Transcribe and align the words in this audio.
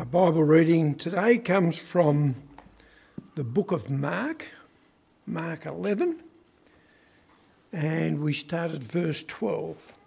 Our 0.00 0.06
Bible 0.06 0.44
reading 0.44 0.94
today 0.94 1.36
comes 1.36 1.78
from 1.78 2.34
the 3.34 3.44
book 3.44 3.70
of 3.70 3.90
Mark, 3.90 4.46
Mark 5.26 5.66
11, 5.66 6.22
and 7.70 8.22
we 8.22 8.32
start 8.32 8.70
at 8.70 8.82
verse 8.82 9.22
12. 9.24 9.98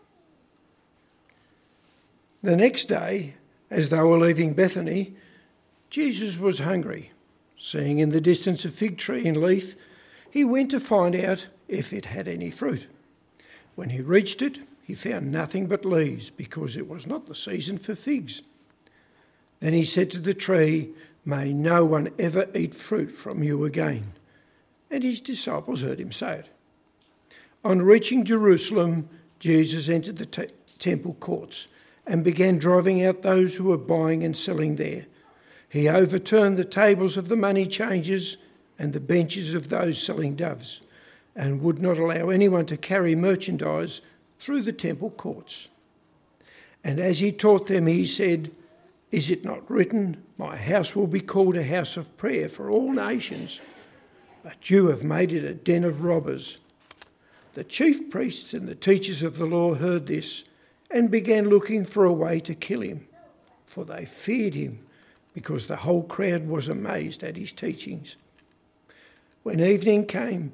The 2.41 2.55
next 2.55 2.85
day, 2.85 3.35
as 3.69 3.89
they 3.89 3.99
were 3.99 4.17
leaving 4.17 4.55
Bethany, 4.55 5.13
Jesus 5.91 6.39
was 6.39 6.57
hungry. 6.57 7.11
Seeing 7.55 7.99
in 7.99 8.09
the 8.09 8.19
distance 8.19 8.65
a 8.65 8.69
fig 8.69 8.97
tree 8.97 9.27
in 9.27 9.39
leaf, 9.39 9.75
he 10.27 10.43
went 10.43 10.71
to 10.71 10.79
find 10.79 11.15
out 11.15 11.49
if 11.67 11.93
it 11.93 12.05
had 12.05 12.27
any 12.27 12.49
fruit. 12.49 12.87
When 13.75 13.91
he 13.91 14.01
reached 14.01 14.41
it, 14.41 14.57
he 14.81 14.95
found 14.95 15.31
nothing 15.31 15.67
but 15.67 15.85
leaves, 15.85 16.31
because 16.31 16.75
it 16.75 16.89
was 16.89 17.05
not 17.05 17.27
the 17.27 17.35
season 17.35 17.77
for 17.77 17.93
figs. 17.93 18.41
Then 19.63 19.71
he 19.71 19.85
said 19.85 20.11
to 20.11 20.19
the 20.19 20.33
tree, 20.33 20.89
May 21.23 21.53
no 21.53 21.85
one 21.85 22.09
ever 22.19 22.49
eat 22.53 22.75
fruit 22.75 23.15
from 23.15 23.43
you 23.43 23.63
again. 23.63 24.11
And 24.91 25.05
his 25.05 25.21
disciples 25.21 25.81
heard 25.81 26.01
him 26.01 26.11
say 26.11 26.39
it. 26.39 26.49
On 27.63 27.81
reaching 27.81 28.25
Jerusalem, 28.25 29.07
Jesus 29.39 29.87
entered 29.87 30.17
the 30.17 30.49
temple 30.79 31.13
courts 31.13 31.69
and 32.05 32.25
began 32.25 32.57
driving 32.57 33.05
out 33.05 33.21
those 33.21 33.55
who 33.55 33.63
were 33.63 33.77
buying 33.77 34.21
and 34.21 34.35
selling 34.35 34.75
there. 34.75 35.05
He 35.69 35.87
overturned 35.87 36.57
the 36.57 36.65
tables 36.65 37.15
of 37.15 37.29
the 37.29 37.37
money 37.37 37.65
changers 37.65 38.35
and 38.77 38.91
the 38.91 38.99
benches 38.99 39.53
of 39.53 39.69
those 39.69 40.03
selling 40.03 40.35
doves, 40.35 40.81
and 41.37 41.61
would 41.61 41.81
not 41.81 41.97
allow 41.97 42.27
anyone 42.27 42.65
to 42.65 42.75
carry 42.75 43.15
merchandise 43.15 44.01
through 44.37 44.63
the 44.63 44.73
temple 44.73 45.11
courts. 45.11 45.69
And 46.83 46.99
as 46.99 47.19
he 47.19 47.31
taught 47.31 47.67
them, 47.67 47.87
he 47.87 48.05
said, 48.05 48.51
is 49.13 49.29
it 49.29 49.45
not 49.45 49.69
written, 49.69 50.23
My 50.39 50.55
house 50.55 50.95
will 50.95 51.05
be 51.05 51.21
called 51.21 51.55
a 51.55 51.63
house 51.63 51.97
of 51.97 52.17
prayer 52.17 52.49
for 52.49 52.71
all 52.71 52.91
nations? 52.91 53.61
But 54.43 54.71
you 54.71 54.87
have 54.87 55.03
made 55.03 55.31
it 55.31 55.43
a 55.43 55.53
den 55.53 55.83
of 55.83 56.03
robbers. 56.03 56.57
The 57.53 57.63
chief 57.63 58.09
priests 58.09 58.55
and 58.55 58.67
the 58.67 58.73
teachers 58.73 59.21
of 59.21 59.37
the 59.37 59.45
law 59.45 59.75
heard 59.75 60.07
this 60.07 60.45
and 60.89 61.11
began 61.11 61.47
looking 61.47 61.85
for 61.85 62.05
a 62.05 62.11
way 62.11 62.39
to 62.39 62.55
kill 62.55 62.81
him, 62.81 63.07
for 63.65 63.85
they 63.85 64.03
feared 64.03 64.55
him 64.55 64.79
because 65.35 65.67
the 65.67 65.77
whole 65.77 66.03
crowd 66.03 66.47
was 66.47 66.67
amazed 66.67 67.23
at 67.23 67.37
his 67.37 67.53
teachings. 67.53 68.15
When 69.43 69.59
evening 69.59 70.07
came, 70.07 70.53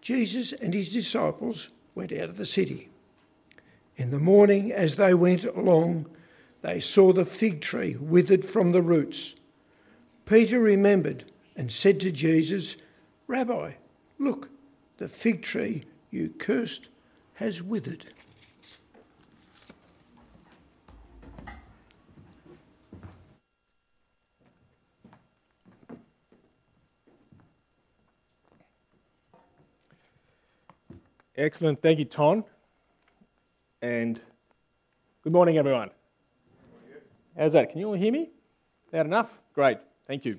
Jesus 0.00 0.52
and 0.52 0.74
his 0.74 0.92
disciples 0.92 1.70
went 1.96 2.12
out 2.12 2.28
of 2.28 2.36
the 2.36 2.46
city. 2.46 2.88
In 3.96 4.12
the 4.12 4.20
morning, 4.20 4.70
as 4.70 4.94
they 4.94 5.12
went 5.12 5.42
along, 5.42 6.06
they 6.66 6.80
saw 6.80 7.12
the 7.12 7.24
fig 7.24 7.60
tree 7.60 7.94
withered 7.94 8.44
from 8.44 8.70
the 8.70 8.82
roots. 8.82 9.36
Peter 10.24 10.58
remembered 10.58 11.24
and 11.54 11.70
said 11.70 12.00
to 12.00 12.10
Jesus, 12.10 12.76
Rabbi, 13.28 13.74
look, 14.18 14.50
the 14.96 15.06
fig 15.06 15.42
tree 15.42 15.84
you 16.10 16.30
cursed 16.30 16.88
has 17.34 17.62
withered. 17.62 18.06
Excellent. 31.36 31.80
Thank 31.80 32.00
you, 32.00 32.06
Ton. 32.06 32.42
And 33.82 34.20
good 35.22 35.32
morning, 35.32 35.58
everyone. 35.58 35.90
How's 37.38 37.52
that? 37.52 37.68
Can 37.68 37.80
you 37.80 37.88
all 37.88 37.94
hear 37.94 38.12
me? 38.12 38.30
Loud 38.94 39.04
enough? 39.04 39.28
Great. 39.52 39.76
Thank 40.06 40.24
you. 40.24 40.38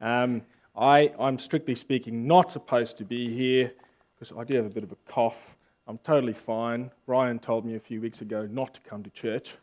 Um, 0.00 0.40
I, 0.74 1.12
I'm 1.20 1.38
strictly 1.38 1.74
speaking 1.74 2.26
not 2.26 2.50
supposed 2.50 2.96
to 2.96 3.04
be 3.04 3.34
here 3.36 3.70
because 4.14 4.34
I 4.34 4.42
do 4.44 4.56
have 4.56 4.64
a 4.64 4.70
bit 4.70 4.84
of 4.84 4.92
a 4.92 4.96
cough. 5.06 5.36
I'm 5.86 5.98
totally 5.98 6.32
fine. 6.32 6.90
Ryan 7.06 7.38
told 7.38 7.66
me 7.66 7.74
a 7.74 7.80
few 7.80 8.00
weeks 8.00 8.22
ago 8.22 8.48
not 8.50 8.72
to 8.72 8.80
come 8.80 9.02
to 9.02 9.10
church 9.10 9.54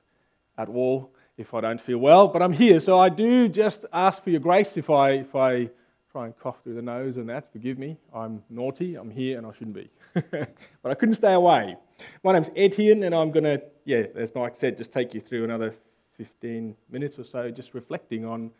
at 0.59 0.69
all 0.69 1.11
if 1.35 1.55
I 1.55 1.61
don't 1.61 1.81
feel 1.81 1.97
well, 1.97 2.27
but 2.27 2.43
I'm 2.43 2.53
here, 2.53 2.79
so 2.79 2.99
I 2.99 3.09
do 3.09 3.49
just 3.49 3.85
ask 3.91 4.23
for 4.23 4.29
your 4.29 4.39
grace 4.39 4.77
if 4.77 4.91
I, 4.91 5.13
if 5.13 5.35
I 5.35 5.67
try 6.11 6.25
and 6.25 6.37
cough 6.37 6.61
through 6.63 6.75
the 6.75 6.81
nose 6.83 7.17
and 7.17 7.27
that. 7.29 7.51
Forgive 7.51 7.79
me. 7.79 7.97
I'm 8.13 8.43
naughty. 8.51 8.95
I'm 8.95 9.09
here 9.09 9.39
and 9.39 9.47
I 9.47 9.53
shouldn't 9.53 9.73
be. 9.73 9.89
but 10.13 10.91
I 10.91 10.93
couldn't 10.93 11.15
stay 11.15 11.33
away. 11.33 11.75
My 12.23 12.33
name's 12.33 12.51
Etienne, 12.55 13.01
and 13.01 13.15
I'm 13.15 13.31
going 13.31 13.45
to, 13.45 13.63
yeah, 13.85 14.03
as 14.15 14.35
Mike 14.35 14.55
said, 14.55 14.77
just 14.77 14.91
take 14.91 15.15
you 15.15 15.21
through 15.21 15.43
another 15.43 15.73
15 16.21 16.75
minutes 16.91 17.17
or 17.17 17.23
so 17.23 17.49
just 17.49 17.73
reflecting 17.73 18.25
on 18.25 18.51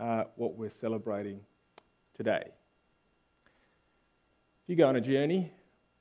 uh, 0.00 0.24
what 0.34 0.56
we're 0.56 0.72
celebrating 0.80 1.38
today. 2.16 2.42
If 2.44 2.52
you 4.66 4.74
go 4.74 4.88
on 4.88 4.96
a 4.96 5.00
journey, 5.00 5.52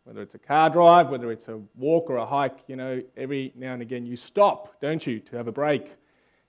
whether 0.06 0.24
it's 0.24 0.34
a 0.34 0.40
car 0.40 0.72
drive, 0.72 1.10
whether 1.10 1.32
it's 1.32 1.48
a 1.50 1.60
walk 1.76 2.10
or 2.10 2.16
a 2.16 2.26
hike, 2.26 2.58
you 2.66 2.76
know, 2.76 3.00
every 3.16 3.54
now 3.56 3.74
and 3.74 3.84
again 3.84 4.08
you 4.08 4.18
stop, 4.18 4.82
don't 4.82 5.06
you, 5.06 5.20
to 5.20 5.36
have 5.36 5.48
a 5.48 5.52
break 5.52 5.92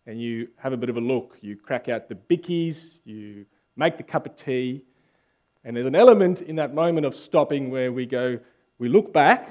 and 0.06 0.18
you 0.18 0.48
have 0.56 0.72
a 0.72 0.78
bit 0.78 0.88
of 0.88 0.96
a 0.96 1.00
look. 1.00 1.36
You 1.42 1.56
crack 1.56 1.90
out 1.90 2.08
the 2.08 2.14
bickies, 2.14 3.00
you 3.04 3.44
make 3.76 3.98
the 3.98 4.02
cup 4.02 4.24
of 4.24 4.34
tea, 4.34 4.82
and 5.62 5.76
there's 5.76 5.84
an 5.84 5.94
element 5.94 6.40
in 6.40 6.56
that 6.56 6.72
moment 6.72 7.04
of 7.04 7.14
stopping 7.14 7.70
where 7.70 7.92
we 7.92 8.06
go, 8.06 8.38
we 8.78 8.88
look 8.88 9.12
back 9.12 9.50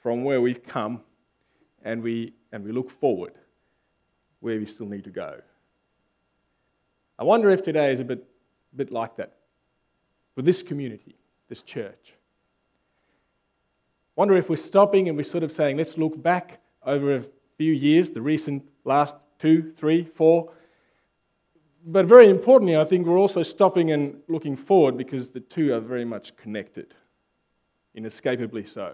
from 0.00 0.22
where 0.22 0.40
we've 0.40 0.62
come 0.62 1.00
and 1.82 2.04
we, 2.04 2.34
and 2.52 2.62
we 2.62 2.70
look 2.70 2.88
forward 2.88 3.32
where 4.40 4.58
we 4.58 4.66
still 4.66 4.86
need 4.86 5.04
to 5.04 5.10
go. 5.10 5.40
I 7.18 7.24
wonder 7.24 7.50
if 7.50 7.62
today 7.62 7.92
is 7.92 8.00
a 8.00 8.04
bit, 8.04 8.24
bit 8.74 8.92
like 8.92 9.16
that 9.16 9.32
for 10.34 10.42
this 10.42 10.62
community, 10.62 11.16
this 11.48 11.62
church. 11.62 12.14
I 14.16 14.20
Wonder 14.20 14.36
if 14.36 14.48
we're 14.48 14.56
stopping 14.56 15.08
and 15.08 15.16
we're 15.16 15.24
sort 15.24 15.42
of 15.42 15.52
saying, 15.52 15.78
let's 15.78 15.96
look 15.96 16.22
back 16.22 16.60
over 16.84 17.16
a 17.16 17.24
few 17.56 17.72
years, 17.72 18.10
the 18.10 18.22
recent 18.22 18.62
last 18.84 19.16
two, 19.38 19.72
three, 19.76 20.04
four. 20.04 20.50
But 21.86 22.06
very 22.06 22.28
importantly, 22.28 22.76
I 22.76 22.84
think 22.84 23.06
we're 23.06 23.18
also 23.18 23.42
stopping 23.42 23.92
and 23.92 24.20
looking 24.28 24.56
forward 24.56 24.96
because 24.96 25.30
the 25.30 25.40
two 25.40 25.72
are 25.72 25.80
very 25.80 26.04
much 26.04 26.36
connected, 26.36 26.94
inescapably 27.94 28.66
so. 28.66 28.92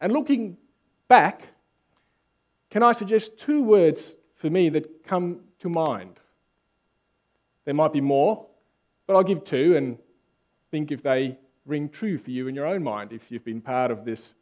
And 0.00 0.12
looking 0.12 0.56
back 1.08 1.48
can 2.76 2.82
I 2.82 2.92
suggest 2.92 3.38
two 3.38 3.62
words 3.62 4.16
for 4.34 4.50
me 4.50 4.68
that 4.68 5.02
come 5.02 5.40
to 5.60 5.70
mind? 5.70 6.20
There 7.64 7.72
might 7.72 7.90
be 7.90 8.02
more, 8.02 8.44
but 9.06 9.16
I'll 9.16 9.22
give 9.22 9.44
two 9.44 9.78
and 9.78 9.96
think 10.70 10.92
if 10.92 11.02
they 11.02 11.38
ring 11.64 11.88
true 11.88 12.18
for 12.18 12.30
you 12.30 12.48
in 12.48 12.54
your 12.54 12.66
own 12.66 12.82
mind 12.82 13.14
if 13.14 13.30
you've 13.30 13.46
been 13.46 13.62
part 13.62 13.90
of 13.90 14.04
this 14.04 14.34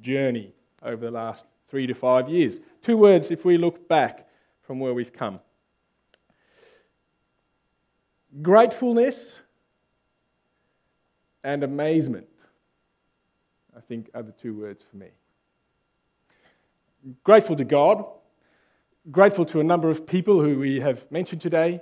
journey 0.00 0.54
over 0.82 1.04
the 1.04 1.10
last 1.10 1.44
three 1.68 1.86
to 1.86 1.92
five 1.92 2.30
years. 2.30 2.58
Two 2.82 2.96
words 2.96 3.30
if 3.30 3.44
we 3.44 3.58
look 3.58 3.86
back 3.86 4.26
from 4.62 4.80
where 4.80 4.94
we've 4.94 5.12
come 5.12 5.38
gratefulness 8.40 9.42
and 11.44 11.62
amazement, 11.62 12.28
I 13.76 13.80
think, 13.80 14.08
are 14.14 14.22
the 14.22 14.32
two 14.32 14.58
words 14.58 14.82
for 14.90 14.96
me 14.96 15.08
grateful 17.24 17.56
to 17.56 17.64
God, 17.64 18.04
grateful 19.10 19.44
to 19.46 19.60
a 19.60 19.64
number 19.64 19.90
of 19.90 20.06
people 20.06 20.42
who 20.42 20.58
we 20.58 20.80
have 20.80 21.10
mentioned 21.10 21.40
today, 21.40 21.80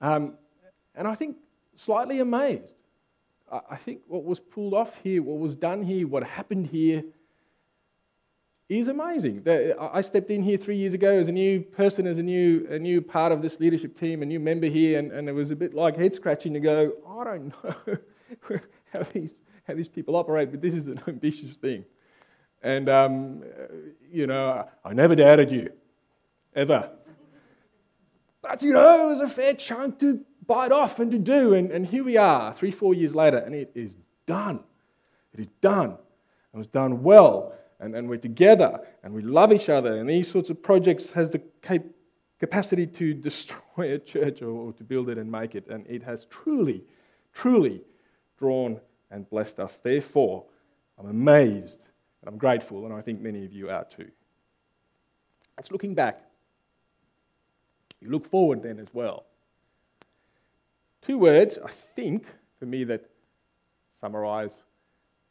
um, 0.00 0.34
and 0.94 1.06
I 1.06 1.14
think 1.14 1.36
slightly 1.76 2.20
amazed. 2.20 2.76
I 3.50 3.76
think 3.76 4.00
what 4.08 4.24
was 4.24 4.40
pulled 4.40 4.74
off 4.74 4.96
here, 5.04 5.22
what 5.22 5.38
was 5.38 5.54
done 5.54 5.82
here, 5.82 6.08
what 6.08 6.24
happened 6.24 6.66
here 6.66 7.04
is 8.68 8.88
amazing. 8.88 9.46
I 9.80 10.00
stepped 10.00 10.30
in 10.30 10.42
here 10.42 10.58
three 10.58 10.76
years 10.76 10.94
ago 10.94 11.16
as 11.16 11.28
a 11.28 11.32
new 11.32 11.60
person, 11.60 12.08
as 12.08 12.18
a 12.18 12.22
new, 12.22 12.66
a 12.68 12.78
new 12.78 13.00
part 13.00 13.30
of 13.30 13.42
this 13.42 13.60
leadership 13.60 13.98
team, 13.98 14.22
a 14.22 14.26
new 14.26 14.40
member 14.40 14.66
here, 14.66 14.98
and, 14.98 15.12
and 15.12 15.28
it 15.28 15.32
was 15.32 15.52
a 15.52 15.56
bit 15.56 15.74
like 15.74 15.96
head 15.96 16.12
scratching 16.12 16.52
to 16.54 16.60
go, 16.60 16.92
I 17.08 17.24
don't 17.24 17.52
know 17.64 17.98
how, 18.92 19.04
these, 19.12 19.34
how 19.68 19.74
these 19.74 19.86
people 19.86 20.16
operate, 20.16 20.50
but 20.50 20.60
this 20.60 20.74
is 20.74 20.88
an 20.88 21.00
ambitious 21.06 21.56
thing. 21.56 21.84
And, 22.64 22.88
um, 22.88 23.44
you 24.16 24.26
know, 24.26 24.66
I 24.82 24.94
never 24.94 25.14
doubted 25.14 25.50
you, 25.50 25.70
ever. 26.54 26.90
But, 28.40 28.62
you 28.62 28.72
know, 28.72 29.06
it 29.06 29.10
was 29.10 29.20
a 29.20 29.28
fair 29.28 29.52
chunk 29.52 29.98
to 30.00 30.20
bite 30.46 30.72
off 30.72 30.98
and 31.00 31.10
to 31.10 31.18
do. 31.18 31.52
And, 31.52 31.70
and 31.70 31.84
here 31.84 32.02
we 32.02 32.16
are, 32.16 32.54
three, 32.54 32.70
four 32.70 32.94
years 32.94 33.14
later, 33.14 33.36
and 33.36 33.54
it 33.54 33.72
is 33.74 33.92
done. 34.26 34.60
It 35.34 35.40
is 35.40 35.48
done. 35.60 35.98
It 36.54 36.56
was 36.56 36.66
done 36.66 37.02
well. 37.02 37.52
And, 37.78 37.94
and 37.94 38.08
we're 38.08 38.16
together 38.16 38.80
and 39.04 39.12
we 39.12 39.20
love 39.20 39.52
each 39.52 39.68
other. 39.68 39.98
And 39.98 40.08
these 40.08 40.30
sorts 40.30 40.48
of 40.48 40.62
projects 40.62 41.10
has 41.10 41.30
the 41.30 41.40
cap- 41.60 41.84
capacity 42.40 42.86
to 42.86 43.12
destroy 43.28 43.92
a 43.92 43.98
church 43.98 44.40
or, 44.40 44.48
or 44.48 44.72
to 44.72 44.82
build 44.82 45.10
it 45.10 45.18
and 45.18 45.30
make 45.30 45.54
it. 45.54 45.66
And 45.68 45.86
it 45.86 46.02
has 46.04 46.24
truly, 46.30 46.82
truly 47.34 47.82
drawn 48.38 48.80
and 49.10 49.28
blessed 49.28 49.60
us. 49.60 49.76
Therefore, 49.76 50.46
I'm 50.98 51.10
amazed 51.10 51.80
I'm 52.26 52.38
grateful, 52.38 52.84
and 52.84 52.94
I 52.94 53.00
think 53.00 53.20
many 53.20 53.44
of 53.44 53.52
you 53.52 53.70
are 53.70 53.84
too. 53.84 54.10
It's 55.58 55.70
looking 55.70 55.94
back. 55.94 56.20
You 58.00 58.10
look 58.10 58.28
forward 58.30 58.62
then 58.62 58.78
as 58.78 58.88
well. 58.92 59.24
Two 61.02 61.18
words, 61.18 61.58
I 61.64 61.70
think, 61.94 62.26
for 62.58 62.66
me 62.66 62.84
that 62.84 63.08
summarize 64.00 64.62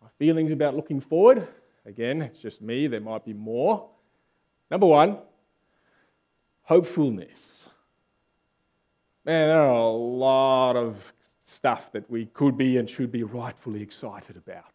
my 0.02 0.08
feelings 0.18 0.52
about 0.52 0.76
looking 0.76 1.02
forward. 1.02 1.48
Again, 1.86 2.22
it's 2.22 2.40
just 2.40 2.62
me, 2.62 2.88
there 2.88 3.02
might 3.02 3.26
be 3.26 3.34
more. 3.34 3.90
Number 4.72 4.88
one, 4.88 5.18
hopefulness. 6.64 7.68
Man, 9.26 9.50
there 9.50 9.62
are 9.62 9.70
a 9.70 9.90
lot 9.90 10.76
of 10.76 11.14
stuff 11.46 11.92
that 11.92 12.10
we 12.10 12.26
could 12.28 12.58
be 12.58 12.78
and 12.78 12.90
should 12.90 13.12
be 13.12 13.24
rightfully 13.24 13.82
excited 13.82 14.38
about. 14.38 14.75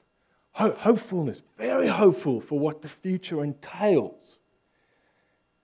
Ho- 0.53 0.73
hopefulness, 0.73 1.43
very 1.57 1.89
hopeful 1.89 2.41
for 2.41 2.59
what 2.59 2.83
the 2.83 2.89
future 2.89 3.43
entails. 3.43 4.39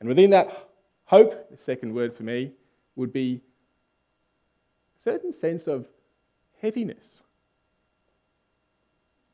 And 0.01 0.09
within 0.09 0.31
that 0.31 0.69
hope, 1.05 1.51
the 1.51 1.57
second 1.57 1.95
word 1.95 2.15
for 2.15 2.23
me 2.23 2.53
would 2.95 3.13
be 3.13 3.41
a 4.99 5.03
certain 5.03 5.33
sense 5.33 5.67
of 5.67 5.87
heaviness. 6.61 7.23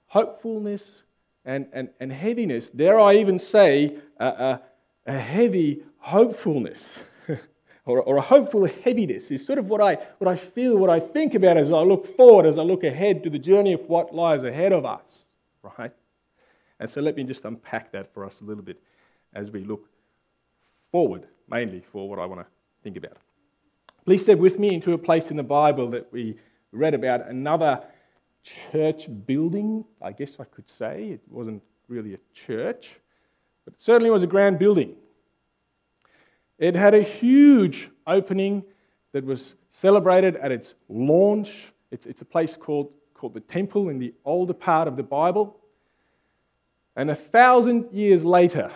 Hopefulness 0.07 1.03
and, 1.45 1.67
and, 1.73 1.89
and 2.01 2.13
heaviness. 2.13 2.71
Dare 2.71 3.01
I 3.01 3.17
even 3.17 3.39
say 3.39 3.97
a, 4.19 4.61
heavy 5.07 5.83
hopefulness 5.99 7.01
or, 7.87 8.01
or, 8.03 8.17
a 8.17 8.21
hopeful 8.21 8.67
heaviness 8.67 9.31
is 9.31 9.45
sort 9.45 9.59
of 9.59 9.67
what 9.67 9.81
I, 9.81 9.95
what 10.19 10.29
I 10.29 10.37
feel, 10.37 10.77
what 10.77 10.91
I 10.91 11.01
think 11.01 11.35
about 11.35 11.57
as 11.57 11.73
I 11.73 11.81
look 11.81 12.17
forward, 12.17 12.47
as 12.47 12.59
I 12.59 12.63
look 12.63 12.85
ahead 12.85 13.23
to 13.25 13.31
the 13.31 13.39
journey 13.39 13.73
of 13.73 13.81
what 13.89 14.15
lies 14.15 14.45
ahead 14.45 14.73
of 14.73 14.85
us, 14.85 15.25
right? 15.63 15.93
And 16.81 16.91
so 16.91 17.01
let 17.01 17.17
me 17.17 17.25
just 17.25 17.45
unpack 17.45 17.93
that 17.93 18.13
for 18.13 18.25
us 18.25 18.41
a 18.41 18.45
little 18.45 18.63
bit 18.63 18.83
as 19.35 19.51
we 19.51 19.65
look 19.65 19.89
forward, 20.91 21.27
mainly 21.49 21.83
for 21.93 22.09
what 22.09 22.19
I 22.19 22.27
want 22.27 22.41
to 22.41 22.47
think 22.83 22.97
about. 22.97 23.17
Please 24.05 24.23
step 24.23 24.39
with 24.39 24.59
me 24.59 24.75
into 24.75 24.93
a 24.93 24.99
place 24.99 25.31
in 25.31 25.37
the 25.37 25.43
Bible 25.43 25.89
that 25.91 26.13
we 26.13 26.37
read 26.73 26.95
about 26.95 27.29
another 27.29 27.83
church 28.43 29.07
building, 29.27 29.85
I 30.01 30.13
guess 30.13 30.37
I 30.41 30.45
could 30.45 30.69
say. 30.69 31.11
It 31.11 31.21
wasn't 31.29 31.63
really 31.89 32.15
a 32.15 32.19
church, 32.35 32.99
but 33.65 33.75
it 33.75 33.81
certainly 33.81 34.11
was 34.11 34.23
a 34.23 34.27
grand 34.27 34.59
building. 34.59 34.97
It 36.59 36.75
had 36.75 36.95
a 36.95 37.03
huge 37.03 37.91
opening 38.07 38.65
that 39.13 39.25
was 39.25 39.55
celebrated 39.71 40.37
at 40.37 40.51
its 40.51 40.75
launch. 40.89 41.73
It's, 41.91 42.07
it's 42.07 42.23
a 42.23 42.25
place 42.25 42.57
called, 42.57 42.93
called 43.23 43.35
the 43.35 43.41
Temple 43.41 43.89
in 43.89 44.01
the 44.01 44.13
older 44.25 44.53
part 44.53 44.89
of 44.89 44.97
the 44.97 45.03
Bible. 45.05 45.57
And 46.97 47.09
a 47.09 47.15
thousand 47.15 47.93
years 47.93 48.25
later, 48.25 48.69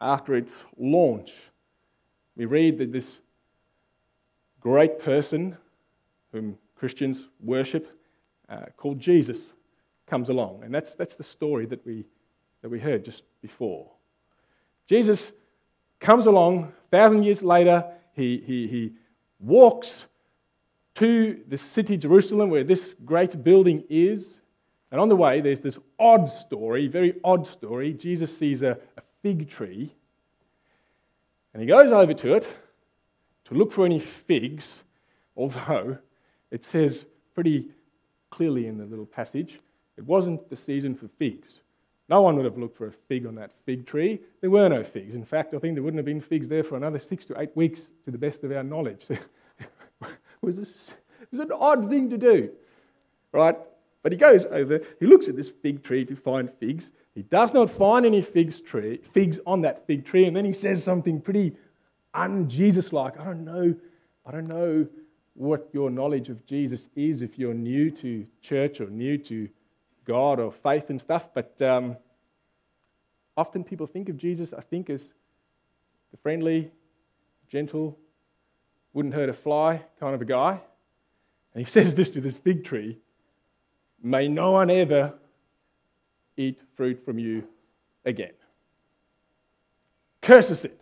after 0.00 0.36
its 0.36 0.64
launch, 0.78 1.34
we 2.34 2.46
read 2.46 2.78
that 2.78 2.92
this 2.92 3.18
great 4.58 5.00
person 5.00 5.54
whom 6.32 6.56
Christians 6.76 7.28
worship, 7.44 7.94
uh, 8.48 8.64
called 8.78 8.98
Jesus, 8.98 9.52
comes 10.06 10.30
along. 10.30 10.62
And 10.64 10.74
that's, 10.74 10.94
that's 10.94 11.16
the 11.16 11.22
story 11.22 11.66
that 11.66 11.84
we, 11.84 12.06
that 12.62 12.70
we 12.70 12.80
heard 12.80 13.04
just 13.04 13.22
before. 13.42 13.86
Jesus 14.86 15.32
comes 15.98 16.24
along, 16.24 16.72
thousand 16.90 17.24
years 17.24 17.42
later, 17.42 17.84
he, 18.14 18.42
he, 18.46 18.66
he 18.66 18.92
walks 19.40 20.06
to 21.00 21.40
the 21.48 21.56
city 21.56 21.96
Jerusalem 21.96 22.50
where 22.50 22.62
this 22.62 22.94
great 23.06 23.42
building 23.42 23.84
is. 23.88 24.38
And 24.92 25.00
on 25.00 25.08
the 25.08 25.16
way, 25.16 25.40
there's 25.40 25.60
this 25.60 25.78
odd 25.98 26.28
story, 26.28 26.88
very 26.88 27.18
odd 27.24 27.46
story. 27.46 27.94
Jesus 27.94 28.36
sees 28.36 28.62
a, 28.62 28.72
a 28.98 29.02
fig 29.22 29.48
tree 29.48 29.94
and 31.54 31.62
he 31.62 31.66
goes 31.66 31.90
over 31.90 32.12
to 32.12 32.34
it 32.34 32.46
to 33.46 33.54
look 33.54 33.72
for 33.72 33.86
any 33.86 33.98
figs, 33.98 34.80
although 35.36 35.96
it 36.50 36.66
says 36.66 37.06
pretty 37.34 37.70
clearly 38.28 38.66
in 38.66 38.76
the 38.76 38.84
little 38.84 39.06
passage 39.06 39.58
it 39.96 40.04
wasn't 40.04 40.50
the 40.50 40.56
season 40.56 40.94
for 40.94 41.08
figs. 41.18 41.60
No 42.10 42.20
one 42.20 42.36
would 42.36 42.44
have 42.44 42.58
looked 42.58 42.76
for 42.76 42.88
a 42.88 42.92
fig 42.92 43.24
on 43.24 43.36
that 43.36 43.52
fig 43.64 43.86
tree. 43.86 44.20
There 44.42 44.50
were 44.50 44.68
no 44.68 44.84
figs. 44.84 45.14
In 45.14 45.24
fact, 45.24 45.54
I 45.54 45.58
think 45.58 45.76
there 45.76 45.82
wouldn't 45.82 45.98
have 45.98 46.04
been 46.04 46.20
figs 46.20 46.48
there 46.48 46.64
for 46.64 46.76
another 46.76 46.98
six 46.98 47.24
to 47.26 47.40
eight 47.40 47.56
weeks, 47.56 47.88
to 48.04 48.10
the 48.10 48.18
best 48.18 48.44
of 48.44 48.52
our 48.52 48.62
knowledge. 48.62 49.06
was 50.42 50.58
it 50.58 51.28
was 51.30 51.40
an 51.40 51.52
odd 51.52 51.88
thing 51.88 52.10
to 52.10 52.18
do, 52.18 52.50
right? 53.32 53.56
But 54.02 54.12
he 54.12 54.18
goes 54.18 54.46
over, 54.46 54.80
he 54.98 55.06
looks 55.06 55.28
at 55.28 55.36
this 55.36 55.50
fig 55.50 55.82
tree 55.82 56.04
to 56.06 56.16
find 56.16 56.50
figs. 56.58 56.92
He 57.14 57.22
does 57.22 57.52
not 57.52 57.70
find 57.70 58.06
any 58.06 58.22
figs, 58.22 58.60
tree, 58.60 59.00
figs 59.12 59.38
on 59.46 59.60
that 59.62 59.86
fig 59.86 60.06
tree, 60.06 60.24
and 60.24 60.34
then 60.34 60.44
he 60.44 60.54
says 60.54 60.82
something 60.82 61.20
pretty 61.20 61.54
un-Jesus 62.14 62.92
like. 62.92 63.20
I 63.20 63.24
don't 63.24 63.44
know, 63.44 63.74
I 64.24 64.30
don't 64.30 64.48
know 64.48 64.86
what 65.34 65.68
your 65.72 65.90
knowledge 65.90 66.28
of 66.28 66.44
Jesus 66.46 66.88
is 66.96 67.22
if 67.22 67.38
you're 67.38 67.54
new 67.54 67.90
to 67.90 68.26
church 68.40 68.80
or 68.80 68.86
new 68.86 69.18
to 69.18 69.48
God 70.06 70.40
or 70.40 70.50
faith 70.50 70.90
and 70.90 71.00
stuff, 71.00 71.28
but 71.34 71.60
um, 71.60 71.96
often 73.36 73.62
people 73.62 73.86
think 73.86 74.08
of 74.08 74.16
Jesus, 74.16 74.52
I 74.52 74.60
think, 74.60 74.90
as 74.90 75.12
the 76.10 76.16
friendly, 76.16 76.70
gentle, 77.48 77.98
wouldn't 78.92 79.14
hurt 79.14 79.28
a 79.28 79.34
fly 79.34 79.82
kind 79.98 80.14
of 80.14 80.20
a 80.20 80.24
guy. 80.24 80.60
And 81.54 81.64
he 81.64 81.70
says 81.70 81.94
this 81.94 82.12
to 82.12 82.20
this 82.20 82.36
fig 82.36 82.64
tree 82.64 82.98
May 84.02 84.28
no 84.28 84.52
one 84.52 84.70
ever 84.70 85.14
eat 86.36 86.60
fruit 86.74 87.04
from 87.04 87.18
you 87.18 87.44
again. 88.04 88.32
Curses 90.22 90.64
it, 90.64 90.80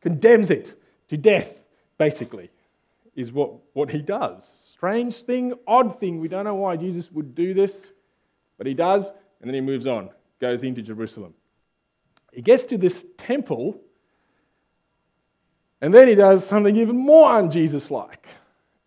condemns 0.00 0.50
it 0.50 0.80
to 1.08 1.16
death, 1.16 1.60
basically, 1.96 2.50
is 3.16 3.32
what, 3.32 3.52
what 3.72 3.90
he 3.90 4.00
does. 4.00 4.46
Strange 4.70 5.14
thing, 5.22 5.52
odd 5.66 5.98
thing. 5.98 6.20
We 6.20 6.28
don't 6.28 6.44
know 6.44 6.54
why 6.54 6.76
Jesus 6.76 7.10
would 7.10 7.34
do 7.34 7.54
this. 7.54 7.90
But 8.58 8.66
he 8.66 8.74
does, 8.74 9.10
and 9.40 9.48
then 9.48 9.54
he 9.54 9.60
moves 9.60 9.86
on, 9.86 10.10
goes 10.40 10.64
into 10.64 10.82
Jerusalem. 10.82 11.32
He 12.32 12.42
gets 12.42 12.64
to 12.64 12.76
this 12.76 13.06
temple, 13.16 13.80
and 15.80 15.94
then 15.94 16.08
he 16.08 16.14
does 16.14 16.46
something 16.46 16.76
even 16.76 16.96
more 16.96 17.30
un 17.30 17.50
Jesus 17.50 17.90
like. 17.90 18.26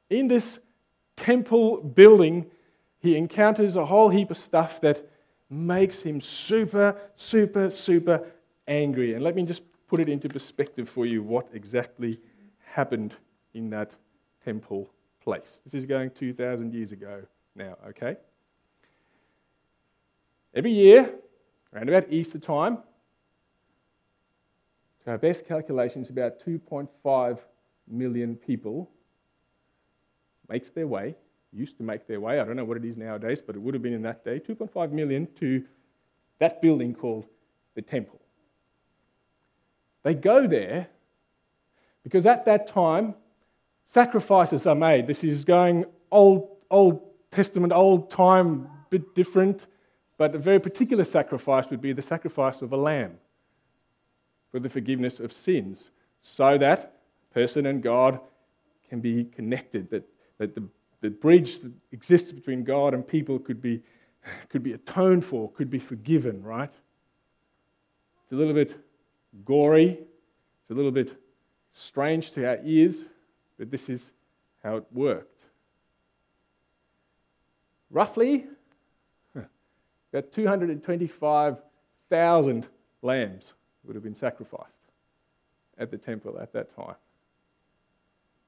In 0.10 0.28
this 0.28 0.60
temple 1.16 1.78
building, 1.78 2.46
he 3.00 3.16
encounters 3.16 3.76
a 3.76 3.86
whole 3.86 4.10
heap 4.10 4.32
of 4.32 4.38
stuff 4.38 4.82
that 4.82 5.08
makes 5.50 6.02
him 6.02 6.22
super, 6.22 6.96
super, 7.16 7.72
super 7.72 8.26
angry. 8.68 9.14
And 9.14 9.24
let 9.24 9.36
me 9.36 9.44
just 9.44 9.64
put 9.88 10.00
it 10.00 10.10
into 10.10 10.30
perspective 10.30 10.90
for 10.90 11.06
you 11.06 11.22
what 11.22 11.48
exactly 11.54 12.20
happened 12.60 13.14
in 13.54 13.70
that 13.70 13.92
temple 14.44 14.90
place. 15.22 15.62
This 15.66 15.74
is 15.74 15.86
going 15.86 16.12
2,000 16.12 16.74
years 16.74 16.92
ago 16.92 17.22
now, 17.56 17.78
okay? 17.90 18.18
Every 20.54 20.72
year, 20.72 21.14
around 21.74 21.90
about 21.90 22.12
Easter 22.12 22.40
time, 22.40 22.80
to 25.04 25.12
our 25.12 25.18
best 25.18 25.48
calculations, 25.48 26.10
about 26.10 26.44
2.5 26.46 27.40
million 27.88 28.36
people 28.36 28.90
makes 30.50 30.70
their 30.70 30.88
way, 30.88 31.16
used 31.54 31.78
to 31.78 31.84
make 31.84 32.08
their 32.08 32.20
way, 32.20 32.40
I 32.40 32.46
don't 32.46 32.56
know 32.56 32.66
what 32.66 32.78
it 32.78 32.86
is 32.86 32.98
nowadays, 32.98 33.42
but 33.46 33.56
it 33.56 33.60
would 33.60 33.74
have 33.74 33.84
been 33.84 33.94
in 33.94 34.02
that 34.04 34.24
day, 34.24 34.40
2.5 34.40 34.92
million 34.92 35.28
to 35.40 35.64
that 36.40 36.62
building 36.62 36.94
called 36.94 37.26
the 37.76 37.82
temple. 37.82 38.20
They 40.04 40.14
go 40.14 40.48
there 40.48 40.88
because 42.04 42.26
at 42.26 42.46
that 42.46 42.68
time, 42.68 43.16
sacrifices 43.86 44.66
are 44.66 44.76
made. 44.76 45.08
This 45.08 45.24
is 45.24 45.46
going 45.46 45.86
Old, 46.12 46.50
Old 46.70 47.02
Testament, 47.32 47.74
Old 47.74 48.10
time, 48.10 48.68
bit 48.90 49.14
different. 49.16 49.68
But 50.18 50.36
a 50.36 50.40
very 50.40 50.60
particular 50.60 51.04
sacrifice 51.04 51.70
would 51.70 51.82
be 51.82 51.94
the 51.94 52.02
sacrifice 52.02 52.62
of 52.62 52.74
a 52.74 52.78
lamb 52.78 53.18
for 54.52 54.60
the 54.60 54.70
forgiveness 54.70 55.20
of 55.20 55.32
sins, 55.32 55.92
so 56.22 56.58
that 56.58 56.98
person 57.34 57.66
and 57.66 57.82
God 57.82 58.20
can 58.90 59.00
be 59.00 59.24
connected, 59.24 59.90
that, 59.90 60.04
that 60.38 60.54
the, 60.54 60.64
the 61.00 61.10
bridge 61.10 61.62
that 61.62 61.72
exists 61.92 62.32
between 62.32 62.64
God 62.64 62.94
and 62.94 63.08
people 63.08 63.40
could 63.40 63.62
be, 63.62 63.82
could 64.50 64.64
be 64.64 64.74
atoned 64.74 65.24
for, 65.24 65.50
could 65.52 65.70
be 65.70 65.80
forgiven, 65.80 66.44
right? 66.44 66.74
It's 68.24 68.34
a 68.34 68.36
little 68.36 68.54
bit 68.54 68.76
gory, 69.46 69.92
it's 69.92 70.70
a 70.70 70.74
little 70.74 70.92
bit 70.92 71.16
strange 71.72 72.32
to 72.32 72.46
our 72.48 72.60
ears, 72.64 73.06
but 73.58 73.72
this 73.72 73.90
is 73.90 74.12
how 74.62 74.76
it 74.78 74.86
worked. 74.92 75.40
Roughly, 77.90 78.46
about 79.36 80.32
225,000 80.32 82.68
lambs 83.02 83.54
would 83.84 83.96
have 83.96 84.04
been 84.04 84.16
sacrificed 84.16 84.80
at 85.78 85.92
the 85.92 85.98
temple 85.98 86.40
at 86.40 86.54
that 86.54 86.74
time. 86.76 86.96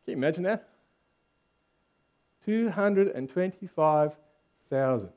Can 0.06 0.12
you 0.12 0.18
imagine 0.18 0.44
that? 0.44 0.70
225,000. 2.46 5.10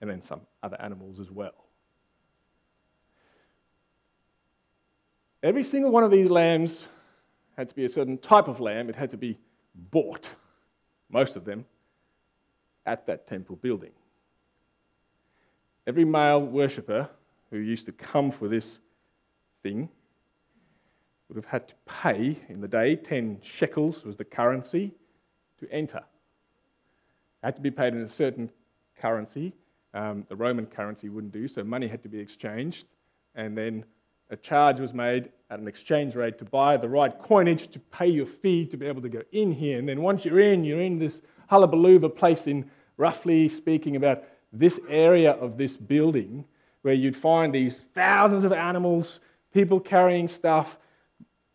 And 0.00 0.10
then 0.10 0.22
some 0.22 0.40
other 0.62 0.80
animals 0.80 1.18
as 1.18 1.30
well. 1.30 1.64
Every 5.42 5.64
single 5.64 5.90
one 5.90 6.04
of 6.04 6.10
these 6.10 6.30
lambs 6.30 6.86
had 7.56 7.70
to 7.70 7.74
be 7.74 7.86
a 7.86 7.88
certain 7.88 8.18
type 8.18 8.48
of 8.48 8.60
lamb, 8.60 8.90
it 8.90 8.96
had 8.96 9.10
to 9.10 9.16
be 9.16 9.38
bought, 9.90 10.28
most 11.08 11.36
of 11.36 11.44
them, 11.44 11.64
at 12.84 13.06
that 13.06 13.26
temple 13.26 13.56
building. 13.56 13.92
Every 15.86 16.04
male 16.04 16.42
worshipper 16.42 17.08
who 17.50 17.58
used 17.58 17.86
to 17.86 17.92
come 17.92 18.30
for 18.30 18.48
this 18.48 18.78
thing 19.62 19.88
would 21.28 21.36
have 21.36 21.46
had 21.46 21.68
to 21.68 21.74
pay 21.86 22.38
in 22.48 22.60
the 22.60 22.68
day 22.68 22.96
10 22.96 23.40
shekels 23.42 24.04
was 24.04 24.16
the 24.16 24.24
currency 24.24 24.92
to 25.58 25.70
enter. 25.72 25.98
It 25.98 27.46
had 27.46 27.56
to 27.56 27.62
be 27.62 27.70
paid 27.70 27.94
in 27.94 28.02
a 28.02 28.08
certain 28.08 28.50
currency. 29.00 29.52
Um, 29.94 30.24
the 30.28 30.36
Roman 30.36 30.66
currency 30.66 31.08
wouldn't 31.08 31.32
do, 31.32 31.48
so 31.48 31.64
money 31.64 31.88
had 31.88 32.02
to 32.02 32.08
be 32.08 32.18
exchanged, 32.18 32.86
and 33.34 33.56
then 33.56 33.84
a 34.30 34.36
charge 34.36 34.80
was 34.80 34.92
made 34.92 35.30
at 35.50 35.58
an 35.58 35.68
exchange 35.68 36.16
rate 36.16 36.38
to 36.38 36.44
buy 36.44 36.76
the 36.76 36.88
right 36.88 37.16
coinage 37.22 37.68
to 37.68 37.78
pay 37.78 38.08
your 38.08 38.26
fee 38.26 38.66
to 38.66 38.76
be 38.76 38.86
able 38.86 39.02
to 39.02 39.08
go 39.08 39.22
in 39.32 39.52
here. 39.52 39.78
And 39.78 39.88
then 39.88 40.02
once 40.02 40.24
you're 40.24 40.40
in, 40.40 40.64
you're 40.64 40.80
in 40.80 40.98
this 40.98 41.22
hullabaloo 41.48 42.08
place 42.08 42.46
in, 42.46 42.68
roughly 42.96 43.48
speaking, 43.48 43.96
about 43.96 44.24
this 44.52 44.80
area 44.88 45.32
of 45.32 45.56
this 45.56 45.76
building 45.76 46.44
where 46.82 46.94
you'd 46.94 47.16
find 47.16 47.54
these 47.54 47.84
thousands 47.94 48.44
of 48.44 48.52
animals, 48.52 49.20
people 49.52 49.80
carrying 49.80 50.28
stuff, 50.28 50.78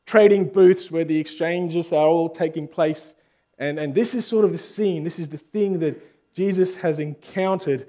trading 0.06 0.46
booths 0.46 0.92
where 0.92 1.06
the 1.06 1.18
exchanges 1.18 1.92
are 1.92 2.08
all 2.08 2.30
taking 2.30 2.68
place. 2.68 3.13
And, 3.58 3.80
and 3.80 3.94
this 3.94 4.13
is 4.13 4.25
sort 4.25 4.44
of 4.44 4.51
the 4.51 4.58
scene, 4.58 5.04
this 5.04 5.20
is 5.20 5.30
the 5.30 5.38
thing 5.38 5.80
that 5.80 6.01
Jesus 6.34 6.75
has 6.75 7.00
encountered. 7.00 7.88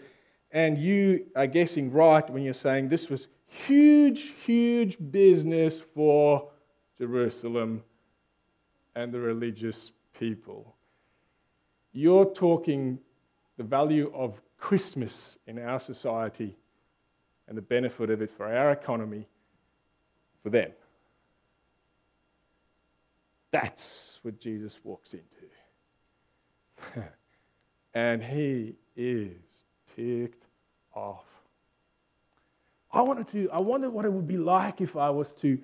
And 0.50 0.76
you 0.76 1.26
are 1.34 1.46
guessing 1.46 1.90
right 1.90 2.28
when 2.28 2.42
you're 2.42 2.54
saying 2.54 2.88
this 2.88 3.08
was 3.08 3.28
huge, 3.46 4.34
huge 4.44 4.96
business 5.10 5.80
for 5.94 6.50
Jerusalem 6.98 7.82
and 8.94 9.12
the 9.12 9.18
religious 9.18 9.92
people. 10.18 10.76
You're 11.92 12.26
talking 12.26 12.98
the 13.56 13.64
value 13.64 14.12
of 14.14 14.40
Christmas 14.58 15.38
in 15.46 15.58
our 15.58 15.80
society 15.80 16.56
and 17.52 17.58
the 17.58 17.62
benefit 17.62 18.08
of 18.08 18.22
it 18.22 18.30
for 18.30 18.46
our 18.46 18.72
economy 18.72 19.28
for 20.42 20.48
them. 20.48 20.70
That's 23.50 24.18
what 24.22 24.40
Jesus 24.40 24.78
walks 24.82 25.12
into. 25.12 25.26
and 27.94 28.22
he 28.22 28.76
is 28.96 29.36
ticked 29.94 30.46
off. 30.94 31.26
I 32.90 33.02
wanted 33.02 33.28
to, 33.32 33.50
I 33.50 33.60
wondered 33.60 33.90
what 33.90 34.06
it 34.06 34.12
would 34.14 34.26
be 34.26 34.38
like 34.38 34.80
if 34.80 34.96
I 34.96 35.10
was 35.10 35.34
to 35.42 35.58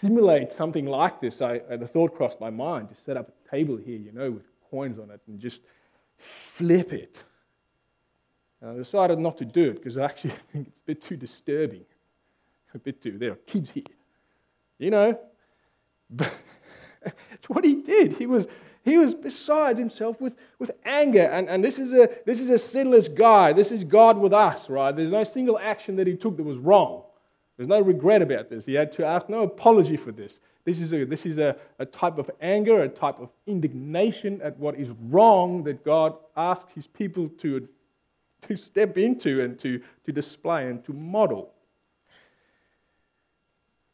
simulate 0.00 0.52
something 0.52 0.86
like 0.86 1.20
this. 1.20 1.40
I, 1.40 1.58
the 1.58 1.86
thought 1.86 2.16
crossed 2.16 2.40
my 2.40 2.50
mind 2.50 2.88
to 2.88 2.96
set 2.96 3.16
up 3.16 3.28
a 3.28 3.48
table 3.48 3.76
here, 3.76 4.00
you 4.00 4.10
know, 4.10 4.32
with 4.32 4.46
coins 4.68 4.98
on 4.98 5.12
it 5.12 5.20
and 5.28 5.38
just 5.38 5.62
flip 6.56 6.92
it. 6.92 7.22
And 8.64 8.72
I 8.72 8.76
decided 8.76 9.18
not 9.18 9.36
to 9.38 9.44
do 9.44 9.70
it 9.70 9.74
because 9.74 9.98
I 9.98 10.04
actually 10.06 10.32
think 10.52 10.68
it's 10.68 10.78
a 10.78 10.86
bit 10.86 11.02
too 11.02 11.16
disturbing. 11.16 11.84
A 12.74 12.78
bit 12.78 13.02
too, 13.02 13.18
there 13.18 13.32
are 13.32 13.38
kids 13.46 13.70
here. 13.70 13.84
You 14.78 14.90
know, 14.90 15.20
but 16.10 16.32
it's 17.04 17.48
what 17.48 17.62
he 17.62 17.82
did. 17.82 18.14
He 18.14 18.26
was, 18.26 18.46
he 18.82 18.96
was 18.96 19.14
beside 19.14 19.76
himself 19.76 20.18
with, 20.18 20.32
with 20.58 20.72
anger. 20.86 21.24
And, 21.24 21.48
and 21.48 21.62
this, 21.62 21.78
is 21.78 21.92
a, 21.92 22.08
this 22.24 22.40
is 22.40 22.48
a 22.48 22.58
sinless 22.58 23.06
guy. 23.06 23.52
This 23.52 23.70
is 23.70 23.84
God 23.84 24.16
with 24.16 24.32
us, 24.32 24.70
right? 24.70 24.96
There's 24.96 25.12
no 25.12 25.24
single 25.24 25.58
action 25.58 25.96
that 25.96 26.06
he 26.06 26.16
took 26.16 26.38
that 26.38 26.42
was 26.42 26.56
wrong. 26.56 27.02
There's 27.58 27.68
no 27.68 27.80
regret 27.80 28.22
about 28.22 28.48
this. 28.48 28.64
He 28.64 28.74
had 28.74 28.92
to 28.92 29.04
ask 29.04 29.28
no 29.28 29.42
apology 29.42 29.98
for 29.98 30.10
this. 30.10 30.40
This 30.64 30.80
is, 30.80 30.94
a, 30.94 31.04
this 31.04 31.26
is 31.26 31.36
a, 31.36 31.54
a 31.78 31.84
type 31.84 32.16
of 32.16 32.30
anger, 32.40 32.82
a 32.82 32.88
type 32.88 33.20
of 33.20 33.28
indignation 33.46 34.40
at 34.40 34.58
what 34.58 34.76
is 34.76 34.88
wrong 35.02 35.62
that 35.64 35.84
God 35.84 36.16
asked 36.34 36.70
his 36.72 36.86
people 36.86 37.28
to, 37.40 37.68
to 38.48 38.56
step 38.56 38.98
into 38.98 39.42
and 39.42 39.58
to, 39.60 39.80
to 40.04 40.12
display 40.12 40.68
and 40.68 40.84
to 40.84 40.92
model. 40.92 41.52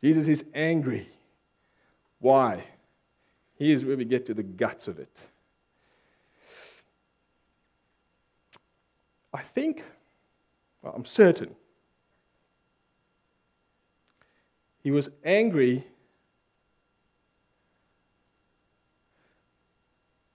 Jesus 0.02 0.28
is 0.28 0.44
angry. 0.54 1.08
Why? 2.18 2.64
Here's 3.56 3.84
where 3.84 3.96
we 3.96 4.04
get 4.04 4.26
to 4.26 4.34
the 4.34 4.42
guts 4.42 4.88
of 4.88 4.98
it. 4.98 5.20
I 9.32 9.42
think, 9.42 9.84
well, 10.82 10.92
I'm 10.96 11.04
certain, 11.04 11.54
he 14.82 14.90
was 14.90 15.08
angry 15.24 15.84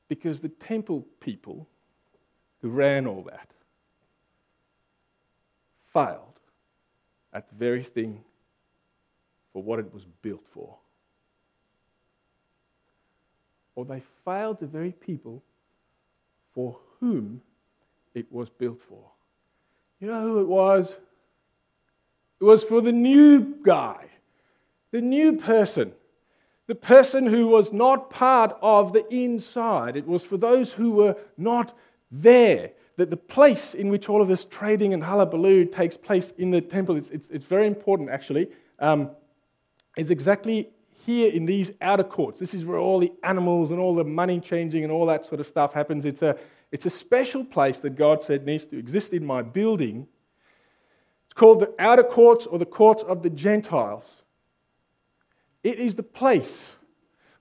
because 0.07 0.39
the 0.39 0.49
temple 0.49 1.05
people 1.19 1.67
who 2.61 2.69
ran 2.69 3.07
all 3.07 3.23
that 3.23 3.49
failed 5.95 6.19
at 7.33 7.49
the 7.49 7.55
very 7.55 7.83
thing 7.83 8.21
for 9.53 9.63
what 9.63 9.79
it 9.79 9.91
was 9.93 10.05
built 10.21 10.43
for 10.53 10.77
or 13.75 13.85
they 13.85 14.01
failed 14.23 14.59
the 14.59 14.65
very 14.65 14.91
people 14.91 15.43
for 16.53 16.77
whom 16.99 17.41
it 18.13 18.25
was 18.31 18.49
built 18.49 18.79
for. 18.87 19.03
You 19.99 20.07
know 20.07 20.21
who 20.21 20.39
it 20.39 20.47
was? 20.47 20.95
It 22.39 22.43
was 22.43 22.63
for 22.63 22.81
the 22.81 22.91
new 22.91 23.55
guy, 23.63 24.05
the 24.91 25.01
new 25.01 25.33
person, 25.33 25.91
the 26.67 26.75
person 26.75 27.25
who 27.25 27.47
was 27.47 27.71
not 27.71 28.09
part 28.09 28.57
of 28.61 28.93
the 28.93 29.07
inside. 29.13 29.97
It 29.97 30.07
was 30.07 30.23
for 30.23 30.37
those 30.37 30.71
who 30.71 30.91
were 30.91 31.15
not 31.37 31.77
there. 32.11 32.71
That 32.97 33.09
the 33.09 33.17
place 33.17 33.73
in 33.73 33.89
which 33.89 34.07
all 34.07 34.21
of 34.21 34.27
this 34.27 34.45
trading 34.45 34.93
and 34.93 35.03
hullabaloo 35.03 35.65
takes 35.65 35.97
place 35.97 36.31
in 36.37 36.51
the 36.51 36.61
temple, 36.61 36.95
it's, 36.95 37.09
it's, 37.09 37.27
it's 37.29 37.45
very 37.45 37.67
important 37.67 38.09
actually. 38.09 38.49
Um, 38.79 39.11
it's 39.97 40.09
exactly 40.09 40.69
here 41.05 41.31
in 41.31 41.45
these 41.45 41.71
outer 41.81 42.03
courts. 42.03 42.39
This 42.39 42.53
is 42.53 42.65
where 42.65 42.77
all 42.77 42.99
the 42.99 43.11
animals 43.23 43.71
and 43.71 43.79
all 43.79 43.95
the 43.95 44.03
money 44.03 44.39
changing 44.39 44.83
and 44.83 44.91
all 44.91 45.05
that 45.05 45.25
sort 45.25 45.39
of 45.39 45.47
stuff 45.47 45.73
happens. 45.73 46.05
It's 46.05 46.21
a, 46.21 46.37
it's 46.71 46.85
a 46.85 46.89
special 46.89 47.45
place 47.45 47.79
that 47.81 47.95
God 47.95 48.23
said 48.23 48.45
needs 48.45 48.65
to 48.67 48.77
exist 48.77 49.13
in 49.13 49.25
my 49.25 49.41
building. 49.41 50.07
It's 51.25 51.33
called 51.33 51.59
the 51.59 51.73
outer 51.79 52.03
courts 52.03 52.45
or 52.45 52.57
the 52.57 52.65
courts 52.65 53.03
of 53.03 53.21
the 53.21 53.29
Gentiles. 53.29 54.23
It 55.63 55.79
is 55.79 55.95
the 55.95 56.03
place 56.03 56.75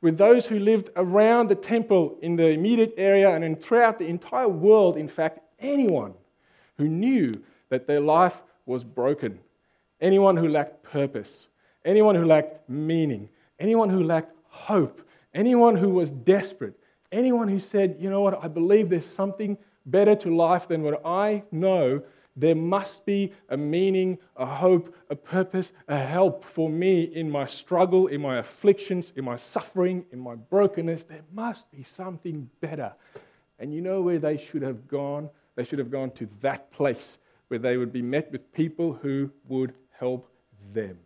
where 0.00 0.12
those 0.12 0.46
who 0.46 0.58
lived 0.58 0.90
around 0.96 1.49
the 1.49 1.54
temple 1.54 2.18
in 2.20 2.37
the 2.37 2.49
immediate 2.49 2.92
area 2.99 3.34
and 3.34 3.42
in, 3.42 3.56
throughout 3.56 3.99
the 3.99 4.06
entire 4.06 4.49
world, 4.49 4.99
in 4.99 5.08
fact, 5.08 5.40
anyone 5.64 6.14
who 6.76 6.88
knew 6.88 7.30
that 7.71 7.87
their 7.87 8.00
life 8.00 8.42
was 8.66 8.85
broken, 8.85 9.38
anyone 10.00 10.37
who 10.37 10.49
lacked 10.49 10.83
purpose, 10.83 11.49
anyone 11.85 12.14
who 12.14 12.25
lacked 12.25 12.68
meaning, 12.68 13.28
anyone 13.59 13.88
who 13.88 14.02
lacked 14.02 14.35
hope, 14.49 15.00
anyone 15.35 15.76
who 15.76 15.90
was 15.90 16.11
desperate, 16.11 16.75
anyone 17.12 17.49
who 17.49 17.59
said, 17.59 17.97
you 17.99 18.11
know 18.11 18.21
what, 18.21 18.42
I 18.42 18.49
believe 18.49 18.88
there's 18.88 19.06
something 19.06 19.56
better 19.87 20.14
to 20.16 20.35
life 20.35 20.68
than 20.68 20.83
what 20.83 21.00
I 21.04 21.42
know, 21.52 22.02
there 22.37 22.54
must 22.54 23.06
be 23.06 23.33
a 23.50 23.56
meaning, 23.56 24.18
a 24.37 24.47
hope, 24.47 24.94
a 25.09 25.14
purpose, 25.14 25.73
a 25.87 25.97
help 25.97 26.44
for 26.44 26.68
me 26.68 27.04
in 27.04 27.30
my 27.30 27.47
struggle, 27.47 28.09
in 28.09 28.21
my 28.21 28.38
afflictions, 28.38 29.12
in 29.14 29.25
my 29.25 29.37
suffering, 29.37 30.04
in 30.11 30.18
my 30.18 30.35
brokenness. 30.35 31.04
There 31.04 31.23
must 31.33 31.71
be 31.71 31.85
something 31.85 32.50
better. 32.61 32.92
And 33.61 33.73
you 33.73 33.80
know 33.80 34.02
where 34.02 34.18
they 34.18 34.37
should 34.37 34.62
have 34.62 34.88
gone? 34.88 35.30
They 35.56 35.64
should 35.64 35.78
have 35.78 35.90
gone 35.90 36.11
to 36.12 36.28
that 36.40 36.70
place 36.73 37.18
where 37.49 37.58
they 37.58 37.76
would 37.76 37.92
be 37.92 38.02
met 38.02 38.32
with 38.32 38.52
people 38.52 38.94
who 38.94 39.30
would 39.49 39.75
help 39.99 40.28
them. 40.73 40.99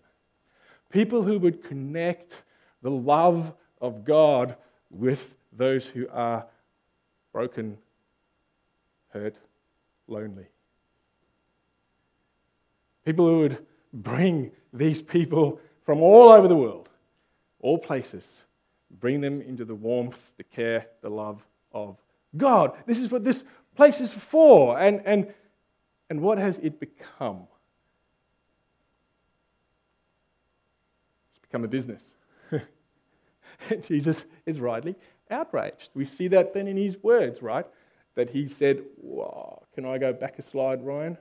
People 0.90 1.23
who 1.23 1.38
would 1.38 1.62
connect 1.62 2.43
the 2.83 2.90
love 2.90 3.52
of 3.81 4.05
God 4.05 4.57
with 4.90 5.35
those 5.52 5.87
who 5.87 6.09
are 6.11 6.47
broken, 7.33 7.76
hurt, 9.09 9.37
lonely. 10.07 10.47
People 13.05 13.26
who 13.26 13.38
would 13.40 13.67
bring 13.93 14.50
these 14.73 15.02
people 15.02 15.61
from 15.85 16.02
all 16.02 16.28
over 16.28 16.49
the 16.49 16.57
world, 16.57 16.88
all 17.61 17.78
places, 17.78 18.45
bring 19.00 19.21
them 19.21 19.40
into 19.43 19.64
the 19.64 19.75
warmth, 19.75 20.19
the 20.37 20.45
care, 20.45 20.87
the 21.02 21.09
love 21.09 21.43
of 21.73 21.97
God. 22.37 22.76
This 22.87 22.99
is 22.99 23.11
what 23.11 23.25
this 23.25 23.45
place 23.79 24.01
is 24.01 24.13
for. 24.13 24.77
And, 24.77 25.01
and, 25.07 25.33
and 26.11 26.21
what 26.21 26.37
has 26.37 26.59
it 26.59 26.81
become? 26.81 27.47
It's 31.31 31.39
become 31.43 31.63
a 31.63 31.69
business. 31.69 32.03
Jesus 33.83 34.25
is 34.47 34.59
rightly 34.59 34.97
outraged. 35.31 35.91
We 35.95 36.07
see 36.07 36.27
that 36.29 36.55
then 36.55 36.67
in 36.67 36.77
his 36.77 37.01
words, 37.05 37.41
right? 37.41 37.67
That 38.17 38.31
he 38.31 38.49
said, 38.49 38.83
Whoa, 38.97 39.63
Can 39.77 39.85
I 39.87 39.97
go 39.99 40.13
back 40.13 40.41
a 40.41 40.43
slide, 40.43 40.85
Ryan? 40.85 41.17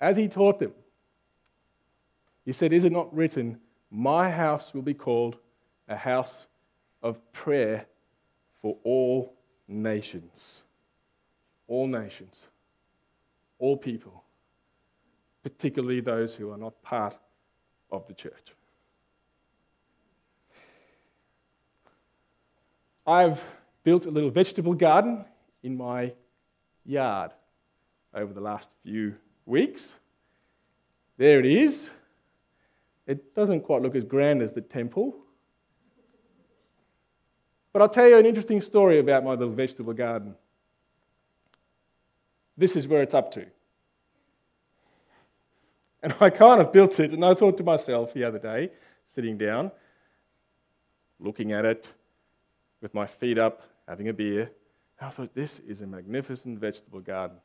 As 0.00 0.16
he 0.16 0.28
taught 0.28 0.60
them, 0.60 0.72
he 2.44 2.52
said, 2.52 2.72
Is 2.72 2.84
it 2.84 2.92
not 2.92 3.12
written, 3.12 3.58
My 3.90 4.30
house 4.30 4.72
will 4.72 4.82
be 4.82 4.94
called 4.94 5.36
a 5.88 5.96
house 5.96 6.46
of 7.02 7.18
prayer 7.32 7.86
for 8.64 8.78
all 8.82 9.36
nations. 9.68 10.62
All 11.68 11.86
nations. 11.86 12.46
All 13.58 13.76
people. 13.76 14.24
Particularly 15.42 16.00
those 16.00 16.32
who 16.32 16.50
are 16.50 16.56
not 16.56 16.82
part 16.82 17.14
of 17.92 18.06
the 18.06 18.14
church. 18.14 18.54
I've 23.06 23.38
built 23.82 24.06
a 24.06 24.10
little 24.10 24.30
vegetable 24.30 24.72
garden 24.72 25.26
in 25.62 25.76
my 25.76 26.14
yard 26.86 27.32
over 28.14 28.32
the 28.32 28.40
last 28.40 28.70
few 28.82 29.14
weeks. 29.44 29.92
There 31.18 31.38
it 31.38 31.44
is. 31.44 31.90
It 33.06 33.34
doesn't 33.34 33.60
quite 33.60 33.82
look 33.82 33.94
as 33.94 34.04
grand 34.04 34.40
as 34.40 34.54
the 34.54 34.62
temple. 34.62 35.14
But 37.74 37.82
I'll 37.82 37.88
tell 37.88 38.08
you 38.08 38.16
an 38.16 38.24
interesting 38.24 38.60
story 38.60 39.00
about 39.00 39.24
my 39.24 39.32
little 39.32 39.52
vegetable 39.52 39.94
garden. 39.94 40.36
This 42.56 42.76
is 42.76 42.86
where 42.86 43.02
it's 43.02 43.14
up 43.14 43.32
to. 43.32 43.44
And 46.00 46.14
I 46.20 46.30
kind 46.30 46.60
of 46.60 46.72
built 46.72 47.00
it, 47.00 47.10
and 47.10 47.24
I 47.24 47.34
thought 47.34 47.56
to 47.56 47.64
myself 47.64 48.14
the 48.14 48.22
other 48.22 48.38
day, 48.38 48.70
sitting 49.12 49.36
down, 49.36 49.72
looking 51.18 51.50
at 51.50 51.64
it 51.64 51.88
with 52.80 52.94
my 52.94 53.06
feet 53.06 53.38
up, 53.38 53.62
having 53.88 54.08
a 54.08 54.12
beer, 54.12 54.52
I 55.00 55.10
thought, 55.10 55.34
this 55.34 55.58
is 55.58 55.80
a 55.80 55.86
magnificent 55.86 56.60
vegetable 56.60 57.00
garden. 57.00 57.38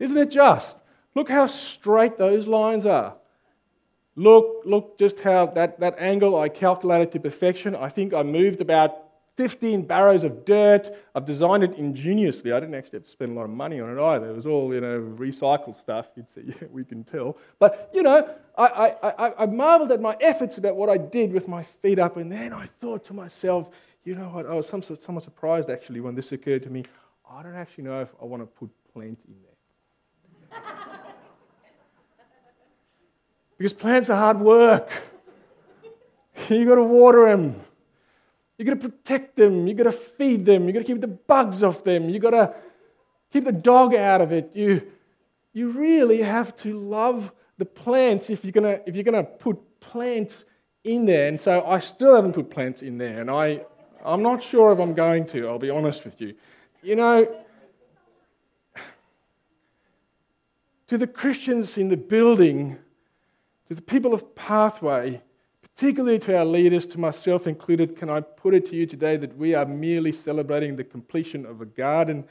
Isn't 0.00 0.18
it 0.18 0.32
just? 0.32 0.78
Look 1.14 1.28
how 1.28 1.46
straight 1.46 2.18
those 2.18 2.48
lines 2.48 2.86
are. 2.86 3.14
Look, 4.16 4.62
look 4.64 4.98
just 4.98 5.18
how 5.20 5.46
that, 5.46 5.80
that 5.80 5.96
angle 5.98 6.38
I 6.38 6.48
calculated 6.48 7.12
to 7.12 7.20
perfection. 7.20 7.74
I 7.74 7.88
think 7.88 8.12
I 8.12 8.22
moved 8.22 8.60
about 8.60 9.10
15 9.36 9.86
barrows 9.86 10.24
of 10.24 10.44
dirt. 10.44 10.90
I've 11.14 11.24
designed 11.24 11.62
it 11.62 11.74
ingeniously. 11.76 12.52
I 12.52 12.60
didn't 12.60 12.74
actually 12.74 12.98
have 12.98 13.04
to 13.04 13.10
spend 13.10 13.32
a 13.32 13.34
lot 13.34 13.44
of 13.44 13.50
money 13.50 13.80
on 13.80 13.96
it 13.96 14.02
either. 14.02 14.28
It 14.28 14.36
was 14.36 14.44
all, 14.44 14.74
you 14.74 14.80
know, 14.80 15.00
recycled 15.16 15.80
stuff. 15.80 16.08
You'd 16.14 16.26
yeah, 16.36 16.68
we 16.70 16.84
can 16.84 17.04
tell. 17.04 17.38
But, 17.58 17.90
you 17.94 18.02
know, 18.02 18.28
I, 18.58 18.66
I, 18.66 19.08
I, 19.10 19.32
I 19.38 19.46
marveled 19.46 19.92
at 19.92 20.00
my 20.00 20.16
efforts 20.20 20.58
about 20.58 20.76
what 20.76 20.90
I 20.90 20.98
did 20.98 21.32
with 21.32 21.48
my 21.48 21.62
feet 21.80 21.98
up. 21.98 22.18
And 22.18 22.30
then 22.30 22.52
I 22.52 22.68
thought 22.80 23.04
to 23.06 23.14
myself, 23.14 23.70
you 24.04 24.14
know 24.14 24.28
what? 24.28 24.46
I 24.46 24.54
was 24.54 24.66
somewhat 24.66 25.22
surprised 25.22 25.70
actually 25.70 26.00
when 26.00 26.14
this 26.14 26.32
occurred 26.32 26.62
to 26.64 26.70
me. 26.70 26.84
I 27.30 27.42
don't 27.42 27.56
actually 27.56 27.84
know 27.84 28.02
if 28.02 28.08
I 28.20 28.24
want 28.24 28.42
to 28.42 28.46
put 28.46 28.70
plants 28.92 29.22
in 29.26 29.34
there. 29.42 29.49
Because 33.60 33.74
plants 33.74 34.08
are 34.08 34.16
hard 34.16 34.40
work. 34.40 34.90
You've 36.48 36.66
got 36.66 36.76
to 36.76 36.82
water 36.82 37.28
them. 37.28 37.60
You've 38.56 38.66
got 38.66 38.80
to 38.80 38.88
protect 38.88 39.36
them. 39.36 39.66
You've 39.66 39.76
got 39.76 39.82
to 39.82 39.92
feed 39.92 40.46
them. 40.46 40.64
You've 40.64 40.72
got 40.72 40.80
to 40.80 40.86
keep 40.86 41.02
the 41.02 41.08
bugs 41.08 41.62
off 41.62 41.84
them. 41.84 42.08
You've 42.08 42.22
got 42.22 42.30
to 42.30 42.54
keep 43.30 43.44
the 43.44 43.52
dog 43.52 43.94
out 43.94 44.22
of 44.22 44.32
it. 44.32 44.52
You, 44.54 44.90
you 45.52 45.72
really 45.72 46.22
have 46.22 46.56
to 46.62 46.80
love 46.80 47.30
the 47.58 47.66
plants 47.66 48.30
if 48.30 48.46
you're 48.46 48.52
to, 48.52 48.80
if 48.88 48.96
you're 48.96 49.04
to 49.04 49.24
put 49.24 49.58
plants 49.80 50.46
in 50.84 51.04
there. 51.04 51.28
And 51.28 51.38
so 51.38 51.62
I 51.66 51.80
still 51.80 52.16
haven't 52.16 52.32
put 52.32 52.48
plants 52.48 52.80
in 52.80 52.96
there. 52.96 53.20
And 53.20 53.30
I, 53.30 53.60
I'm 54.02 54.22
not 54.22 54.42
sure 54.42 54.72
if 54.72 54.78
I'm 54.78 54.94
going 54.94 55.26
to, 55.26 55.48
I'll 55.48 55.58
be 55.58 55.68
honest 55.68 56.06
with 56.06 56.18
you. 56.18 56.32
You 56.82 56.96
know, 56.96 57.44
to 60.86 60.96
the 60.96 61.06
Christians 61.06 61.76
in 61.76 61.90
the 61.90 61.98
building, 61.98 62.78
to 63.70 63.76
the 63.76 63.82
people 63.82 64.12
of 64.12 64.34
Pathway, 64.34 65.22
particularly 65.62 66.18
to 66.18 66.36
our 66.36 66.44
leaders, 66.44 66.86
to 66.86 66.98
myself 66.98 67.46
included, 67.46 67.96
can 67.96 68.10
I 68.10 68.20
put 68.20 68.52
it 68.52 68.68
to 68.70 68.74
you 68.74 68.84
today 68.84 69.16
that 69.16 69.36
we 69.36 69.54
are 69.54 69.64
merely 69.64 70.10
celebrating 70.10 70.74
the 70.74 70.82
completion 70.82 71.46
of 71.46 71.60
a 71.60 71.66
garden 71.66 72.24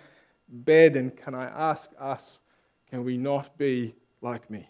bed? 0.49 0.97
And 0.97 1.15
can 1.15 1.34
I 1.34 1.45
ask 1.45 1.91
us, 1.97 2.39
can 2.89 3.06
we 3.06 3.15
not 3.15 3.58
be 3.58 3.95
like 4.21 4.49
me? 4.49 4.69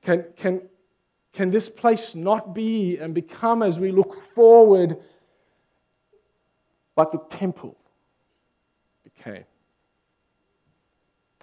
Can, 0.00 0.24
can, 0.34 0.62
can 1.34 1.50
this 1.50 1.68
place 1.68 2.14
not 2.14 2.54
be 2.54 2.96
and 2.96 3.12
become, 3.12 3.62
as 3.62 3.78
we 3.78 3.92
look 3.92 4.18
forward, 4.30 4.96
like 6.96 7.10
the 7.10 7.22
temple 7.28 7.76
became? 9.04 9.44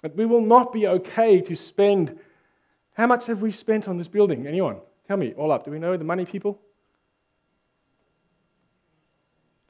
But 0.02 0.16
we 0.16 0.26
will 0.26 0.44
not 0.44 0.72
be 0.72 0.88
okay 0.88 1.40
to 1.42 1.54
spend. 1.54 2.18
How 2.96 3.06
much 3.06 3.26
have 3.26 3.42
we 3.42 3.52
spent 3.52 3.88
on 3.88 3.98
this 3.98 4.08
building? 4.08 4.46
Anyone? 4.46 4.78
Tell 5.06 5.16
me, 5.16 5.34
all 5.36 5.52
up. 5.52 5.64
Do 5.64 5.70
we 5.70 5.78
know 5.78 5.96
the 5.96 6.04
money 6.04 6.24
people? 6.24 6.60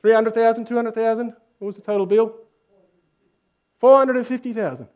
300,000, 0.01 0.65
200,000? 0.65 1.35
What 1.59 1.67
was 1.67 1.77
the 1.77 1.83
total 1.83 2.07
bill? 2.07 2.37
450,000. 3.81 4.87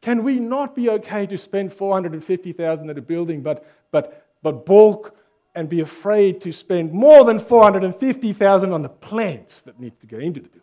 Can 0.00 0.24
we 0.24 0.38
not 0.38 0.74
be 0.74 0.90
okay 0.90 1.26
to 1.26 1.38
spend 1.38 1.72
450,000 1.72 2.90
at 2.90 2.98
a 2.98 3.02
building, 3.02 3.42
but, 3.42 3.66
but 3.90 4.24
but 4.44 4.66
balk 4.66 5.16
and 5.56 5.68
be 5.68 5.80
afraid 5.80 6.40
to 6.42 6.52
spend 6.52 6.92
more 6.92 7.24
than 7.24 7.40
450,000 7.40 8.72
on 8.72 8.82
the 8.82 8.88
plants 8.88 9.62
that 9.62 9.80
need 9.80 9.98
to 10.00 10.06
go 10.06 10.18
into 10.18 10.40
the 10.40 10.48
building. 10.48 10.62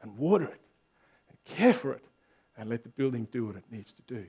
And 0.00 0.16
water 0.16 0.44
it 0.44 0.60
and 1.28 1.44
care 1.44 1.72
for 1.72 1.92
it 1.92 2.04
and 2.56 2.70
let 2.70 2.84
the 2.84 2.88
building 2.88 3.26
do 3.32 3.46
what 3.46 3.56
it 3.56 3.64
needs 3.70 3.92
to 3.94 4.02
do. 4.06 4.24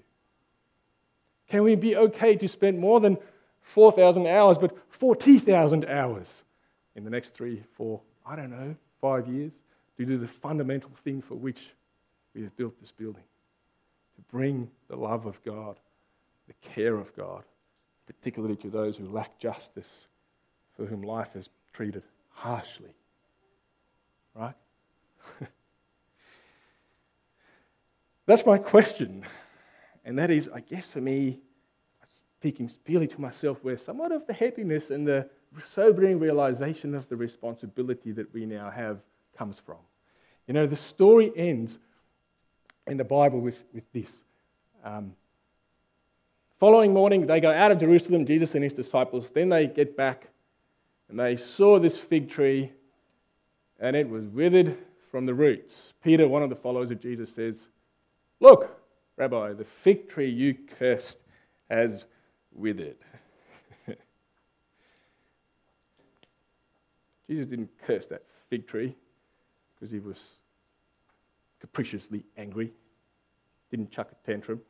Can 1.54 1.62
we 1.62 1.76
be 1.76 1.96
okay 1.96 2.36
to 2.36 2.48
spend 2.48 2.80
more 2.80 3.00
than 3.00 3.16
4,000 3.62 4.26
hours, 4.26 4.58
but 4.58 4.76
40,000 4.89 5.86
hours 5.86 6.42
in 6.96 7.04
the 7.04 7.12
next 7.12 7.36
three, 7.36 7.62
four, 7.78 8.02
I 8.26 8.36
don't 8.36 8.50
know, 8.50 8.76
five 9.00 9.28
years 9.28 9.54
to 9.98 10.04
do 10.04 10.18
the 10.18 10.28
fundamental 10.28 10.89
thing 11.04 11.22
for 11.22 11.36
which 11.36 11.70
we 12.34 12.42
have 12.42 12.58
built 12.58 12.74
this 12.82 12.89
building? 12.89 13.22
To 14.16 14.22
bring 14.32 14.68
the 14.88 14.96
love 14.96 15.28
of 15.28 15.44
God 15.44 15.78
the 16.48 16.56
care 16.68 16.96
of 16.96 17.16
God, 17.16 17.44
particularly 18.08 18.56
to 18.56 18.72
those 18.72 18.98
who 18.98 19.08
lack 19.08 19.38
justice, 19.38 20.08
for 20.76 20.88
whom 20.88 21.04
life 21.04 21.36
is 21.36 21.50
treated 21.72 22.02
harshly. 22.32 22.96
Right? 24.34 24.56
That's 28.26 28.44
my 28.44 28.58
question. 28.58 29.24
And 30.06 30.18
that 30.18 30.32
is, 30.32 30.50
I 30.54 30.60
guess 30.60 30.88
for 30.88 31.02
me, 31.02 31.39
speaking 32.38 32.70
purely 32.84 33.08
to 33.08 33.22
myself, 33.22 33.60
where 33.63 33.78
somewhat 33.78 34.12
of 34.12 34.28
the 34.28 34.34
happiness 34.34 34.92
and 34.92 35.08
the 35.08 35.30
sobering 35.66 36.20
realization 36.20 36.94
of 36.94 37.08
the 37.10 37.16
responsibility 37.16 38.12
that 38.12 38.34
we 38.34 38.46
now 38.46 38.70
have 38.70 39.00
comes 39.38 39.60
from. 39.60 39.78
You 40.48 40.54
know, 40.54 40.68
the 40.68 40.76
story 40.76 41.32
ends 41.36 41.80
in 42.88 42.98
the 42.98 43.04
Bible 43.04 43.39
with, 43.39 43.63
with 43.74 43.84
this. 43.94 44.24
Um, 44.84 45.13
Following 46.63 46.94
morning, 46.94 47.28
they 47.28 47.42
go 47.42 47.52
out 47.52 47.72
of 47.74 47.78
Jerusalem, 47.78 48.26
Jesus 48.26 48.56
and 48.56 48.63
his 48.63 48.72
disciples. 48.72 49.32
Then 49.32 49.50
they 49.50 49.68
get 49.68 49.98
back 49.98 50.30
and 51.10 51.20
they 51.20 51.36
saw 51.36 51.78
this 51.78 51.98
fig 51.98 52.30
tree 52.30 52.72
and 53.82 53.98
it 53.98 54.08
was 54.08 54.24
withered 54.28 54.78
from 55.12 55.26
the 55.26 55.34
roots. 55.34 55.94
Peter, 56.02 56.26
one 56.26 56.42
of 56.42 56.50
the 56.50 56.56
followers 56.56 56.89
of 56.89 57.02
Jesus, 57.02 57.34
says, 57.34 57.68
Look, 58.39 58.80
Rabbi, 59.17 59.54
the 59.54 59.65
fig 59.65 60.10
tree 60.10 60.30
you 60.30 60.56
cursed 60.80 61.19
has 61.69 62.06
withered. 62.52 62.97
Jesus 67.28 67.45
didn't 67.45 67.69
curse 67.86 68.08
that 68.08 68.23
fig 68.49 68.67
tree 68.67 68.95
because 69.76 69.91
he 69.91 69.99
was 69.99 70.38
capriciously 71.60 72.23
angry, 72.38 72.73
didn't 73.69 73.91
chuck 73.91 74.12
a 74.12 74.15
tantrum. 74.30 74.62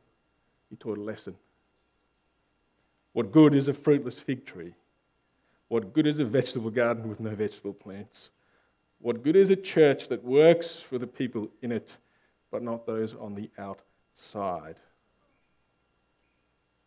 He 0.70 0.76
taught 0.76 0.98
a 0.98 1.02
lesson. 1.02 1.36
What 3.12 3.32
good 3.32 3.54
is 3.54 3.68
a 3.68 3.74
fruitless 3.74 4.18
fig 4.18 4.44
tree? 4.44 4.74
What 5.68 5.92
good 5.92 6.06
is 6.06 6.18
a 6.18 6.24
vegetable 6.24 6.70
garden 6.70 7.08
with 7.08 7.20
no 7.20 7.34
vegetable 7.34 7.72
plants? 7.72 8.30
What 9.00 9.22
good 9.22 9.36
is 9.36 9.50
a 9.50 9.56
church 9.56 10.08
that 10.08 10.22
works 10.22 10.76
for 10.76 10.98
the 10.98 11.06
people 11.06 11.48
in 11.62 11.72
it, 11.72 11.90
but 12.50 12.62
not 12.62 12.86
those 12.86 13.14
on 13.14 13.34
the 13.34 13.50
outside? 13.58 13.84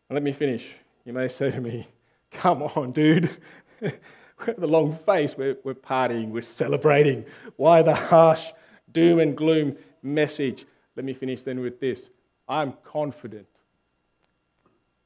And 0.09 0.15
let 0.15 0.23
me 0.23 0.31
finish. 0.31 0.67
You 1.05 1.13
may 1.13 1.27
say 1.27 1.51
to 1.51 1.61
me, 1.61 1.87
Come 2.31 2.63
on, 2.63 2.91
dude. 2.91 3.29
we're 3.81 4.53
the 4.57 4.67
long 4.67 4.97
face. 5.05 5.35
We're, 5.37 5.57
we're 5.63 5.73
partying. 5.73 6.29
We're 6.29 6.41
celebrating. 6.41 7.25
Why 7.55 7.81
the 7.81 7.95
harsh 7.95 8.51
doom 8.91 9.19
and 9.19 9.35
gloom 9.35 9.77
message? 10.03 10.65
Let 10.95 11.05
me 11.05 11.13
finish 11.13 11.43
then 11.43 11.59
with 11.59 11.79
this. 11.79 12.09
I'm 12.49 12.73
confident. 12.83 13.47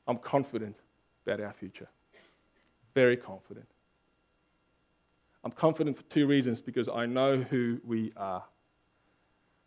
I'm 0.07 0.17
confident 0.17 0.75
about 1.25 1.41
our 1.41 1.53
future. 1.53 1.87
Very 2.93 3.17
confident. 3.17 3.67
I'm 5.43 5.51
confident 5.51 5.97
for 5.97 6.03
two 6.03 6.27
reasons 6.27 6.61
because 6.61 6.87
I 6.87 7.05
know 7.05 7.41
who 7.41 7.79
we 7.85 8.11
are. 8.17 8.43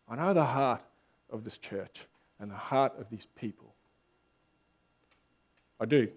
I 0.08 0.16
know 0.16 0.34
the 0.34 0.44
heart 0.44 0.82
of 1.30 1.44
this 1.44 1.58
church 1.58 2.06
and 2.40 2.50
the 2.50 2.56
heart 2.56 2.92
of 2.98 3.08
these 3.10 3.26
people. 3.36 3.74
I 5.80 5.86
do. 5.86 6.08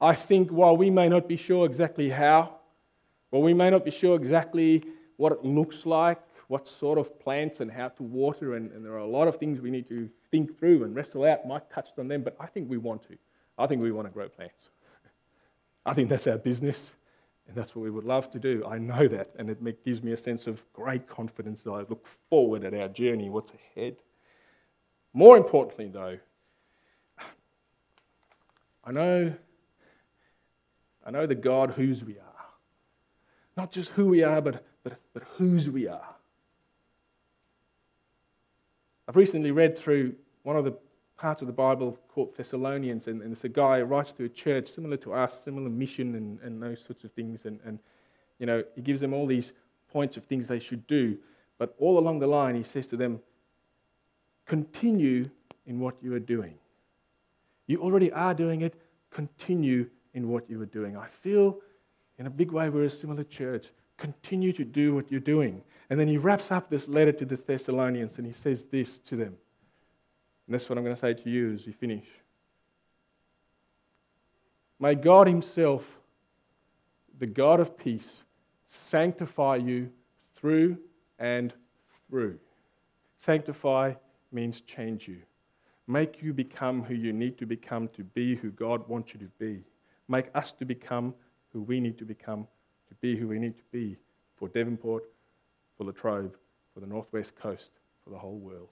I 0.00 0.14
think 0.14 0.50
while 0.50 0.76
we 0.76 0.90
may 0.90 1.08
not 1.08 1.28
be 1.28 1.36
sure 1.36 1.64
exactly 1.64 2.10
how, 2.10 2.56
while 3.30 3.42
we 3.42 3.54
may 3.54 3.70
not 3.70 3.84
be 3.84 3.90
sure 3.90 4.16
exactly 4.16 4.82
what 5.16 5.32
it 5.32 5.44
looks 5.44 5.86
like, 5.86 6.20
what 6.48 6.68
sort 6.68 6.98
of 6.98 7.18
plants 7.18 7.60
and 7.60 7.70
how 7.70 7.88
to 7.88 8.02
water, 8.02 8.54
and, 8.54 8.70
and 8.72 8.84
there 8.84 8.92
are 8.92 8.98
a 8.98 9.06
lot 9.06 9.26
of 9.26 9.36
things 9.36 9.60
we 9.60 9.70
need 9.70 9.88
to 9.88 10.08
think 10.30 10.58
through 10.58 10.84
and 10.84 10.94
wrestle 10.94 11.24
out. 11.24 11.46
Mike 11.46 11.68
touched 11.72 11.98
on 11.98 12.08
them, 12.08 12.22
but 12.22 12.36
I 12.38 12.46
think 12.46 12.68
we 12.70 12.76
want 12.76 13.02
to. 13.08 13.16
I 13.58 13.66
think 13.66 13.82
we 13.82 13.90
want 13.90 14.06
to 14.06 14.12
grow 14.12 14.28
plants. 14.28 14.68
I 15.84 15.94
think 15.94 16.08
that's 16.08 16.26
our 16.26 16.38
business, 16.38 16.92
and 17.48 17.56
that's 17.56 17.74
what 17.74 17.82
we 17.82 17.90
would 17.90 18.04
love 18.04 18.30
to 18.32 18.38
do. 18.38 18.64
I 18.66 18.78
know 18.78 19.08
that, 19.08 19.30
and 19.38 19.48
it 19.48 19.84
gives 19.84 20.02
me 20.02 20.12
a 20.12 20.16
sense 20.16 20.46
of 20.46 20.60
great 20.72 21.08
confidence 21.08 21.62
that 21.62 21.70
I 21.70 21.80
look 21.80 22.06
forward 22.28 22.64
at 22.64 22.74
our 22.74 22.88
journey, 22.88 23.30
what's 23.30 23.52
ahead. 23.52 23.96
More 25.16 25.38
importantly, 25.38 25.88
though, 25.88 26.18
I 28.84 28.92
know, 28.92 29.32
I 31.06 31.10
know 31.10 31.26
the 31.26 31.34
God 31.34 31.70
whose 31.70 32.04
we 32.04 32.18
are. 32.18 32.44
Not 33.56 33.72
just 33.72 33.88
who 33.88 34.08
we 34.08 34.22
are, 34.22 34.42
but, 34.42 34.66
but, 34.84 35.00
but 35.14 35.22
whose 35.38 35.70
we 35.70 35.88
are. 35.88 36.14
I've 39.08 39.16
recently 39.16 39.52
read 39.52 39.78
through 39.78 40.14
one 40.42 40.58
of 40.58 40.66
the 40.66 40.76
parts 41.16 41.40
of 41.40 41.46
the 41.46 41.54
Bible 41.54 41.98
called 42.08 42.36
Thessalonians, 42.36 43.06
and, 43.06 43.22
and 43.22 43.32
it's 43.32 43.44
a 43.44 43.48
guy 43.48 43.78
who 43.78 43.86
writes 43.86 44.12
to 44.12 44.24
a 44.24 44.28
church 44.28 44.68
similar 44.68 44.98
to 44.98 45.14
us, 45.14 45.42
similar 45.42 45.70
mission 45.70 46.14
and, 46.16 46.38
and 46.40 46.62
those 46.62 46.84
sorts 46.84 47.04
of 47.04 47.12
things. 47.12 47.46
And, 47.46 47.58
and, 47.64 47.78
you 48.38 48.44
know, 48.44 48.62
he 48.74 48.82
gives 48.82 49.00
them 49.00 49.14
all 49.14 49.26
these 49.26 49.52
points 49.90 50.18
of 50.18 50.24
things 50.24 50.46
they 50.46 50.58
should 50.58 50.86
do. 50.86 51.16
But 51.56 51.74
all 51.78 51.98
along 51.98 52.18
the 52.18 52.26
line, 52.26 52.54
he 52.54 52.62
says 52.62 52.86
to 52.88 52.98
them, 52.98 53.18
continue 54.46 55.28
in 55.66 55.80
what 55.80 55.96
you 56.00 56.14
are 56.14 56.20
doing. 56.20 56.54
You 57.66 57.82
already 57.82 58.12
are 58.12 58.34
doing 58.34 58.62
it, 58.62 58.74
continue 59.10 59.88
in 60.14 60.28
what 60.28 60.48
you 60.48 60.60
are 60.62 60.66
doing. 60.66 60.96
I 60.96 61.08
feel 61.08 61.58
in 62.18 62.26
a 62.26 62.30
big 62.30 62.52
way 62.52 62.70
we're 62.70 62.84
a 62.84 62.90
similar 62.90 63.24
church. 63.24 63.70
Continue 63.98 64.52
to 64.52 64.64
do 64.64 64.94
what 64.94 65.10
you're 65.10 65.20
doing. 65.20 65.62
And 65.90 65.98
then 65.98 66.08
he 66.08 66.16
wraps 66.16 66.50
up 66.50 66.70
this 66.70 66.88
letter 66.88 67.12
to 67.12 67.24
the 67.24 67.36
Thessalonians 67.36 68.18
and 68.18 68.26
he 68.26 68.32
says 68.32 68.66
this 68.66 68.98
to 69.00 69.16
them. 69.16 69.36
And 70.46 70.54
that's 70.54 70.68
what 70.68 70.78
I'm 70.78 70.84
going 70.84 70.94
to 70.94 71.00
say 71.00 71.14
to 71.14 71.30
you 71.30 71.54
as 71.54 71.66
we 71.66 71.72
finish. 71.72 72.04
May 74.78 74.94
God 74.94 75.26
Himself, 75.26 75.84
the 77.18 77.26
God 77.26 77.60
of 77.60 77.76
peace, 77.76 78.24
sanctify 78.66 79.56
you 79.56 79.90
through 80.36 80.78
and 81.18 81.52
through. 82.08 82.38
Sanctify 83.20 83.94
means 84.36 84.60
change 84.60 85.08
you. 85.08 85.18
Make 85.88 86.22
you 86.22 86.32
become 86.32 86.82
who 86.82 86.94
you 86.94 87.12
need 87.12 87.38
to 87.38 87.46
become 87.46 87.88
to 87.96 88.04
be 88.04 88.36
who 88.36 88.50
God 88.50 88.86
wants 88.86 89.14
you 89.14 89.20
to 89.20 89.30
be. 89.38 89.64
Make 90.08 90.26
us 90.34 90.52
to 90.58 90.64
become 90.64 91.14
who 91.52 91.62
we 91.62 91.80
need 91.80 91.98
to 91.98 92.04
become 92.04 92.46
to 92.88 92.94
be 93.00 93.16
who 93.16 93.28
we 93.28 93.38
need 93.38 93.56
to 93.56 93.64
be 93.72 93.96
for 94.36 94.48
Devonport, 94.48 95.04
for 95.76 95.84
Latrobe, 95.84 96.36
for 96.74 96.80
the 96.80 96.86
Northwest 96.86 97.34
Coast, 97.34 97.70
for 98.04 98.10
the 98.10 98.18
whole 98.18 98.38
world. 98.38 98.68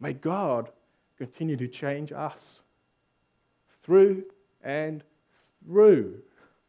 May 0.00 0.14
God 0.14 0.70
continue 1.18 1.56
to 1.56 1.68
change 1.68 2.10
us 2.10 2.60
through 3.82 4.24
and 4.62 5.04
through, 5.66 6.14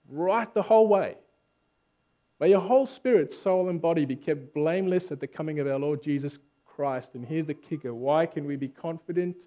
right 0.10 0.54
the 0.54 0.62
whole 0.62 0.88
way. 0.88 1.16
May 2.42 2.50
your 2.50 2.60
whole 2.60 2.86
spirit, 2.86 3.32
soul, 3.32 3.70
and 3.70 3.82
body 3.82 4.04
be 4.04 4.16
kept 4.16 4.54
blameless 4.54 5.12
at 5.12 5.20
the 5.20 5.28
coming 5.28 5.60
of 5.60 5.68
our 5.68 5.80
Lord 5.80 6.02
Jesus 6.02 6.40
Christ. 6.82 7.14
And 7.14 7.24
here's 7.24 7.46
the 7.46 7.54
kicker 7.54 7.94
why 7.94 8.26
can 8.26 8.48
we 8.48 8.56
be 8.56 8.68
confident? 8.68 9.38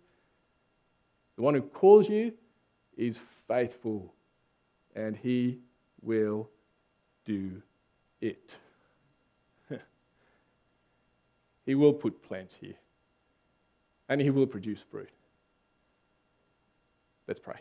The 1.35 1.43
one 1.43 1.55
who 1.55 1.63
calls 1.63 2.09
you 2.09 2.33
is 2.97 3.19
faithful, 3.49 4.15
and 4.95 5.17
he 5.17 5.59
will 6.01 6.49
do 7.25 7.61
it. 8.21 8.55
he 11.67 11.75
will 11.75 11.93
put 11.93 12.23
plants 12.23 12.55
here 12.61 12.77
and 14.09 14.21
he 14.21 14.31
will 14.31 14.47
produce 14.47 14.79
fruit. 14.89 15.11
Let's 17.27 17.41
pray. 17.41 17.59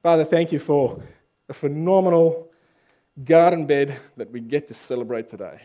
Father, 0.00 0.24
thank 0.24 0.52
you 0.52 0.60
for 0.60 1.02
the 1.48 1.54
phenomenal 1.54 2.46
garden 3.24 3.66
bed 3.66 3.98
that 4.16 4.30
we 4.30 4.38
get 4.38 4.68
to 4.68 4.74
celebrate 4.74 5.28
today. 5.28 5.60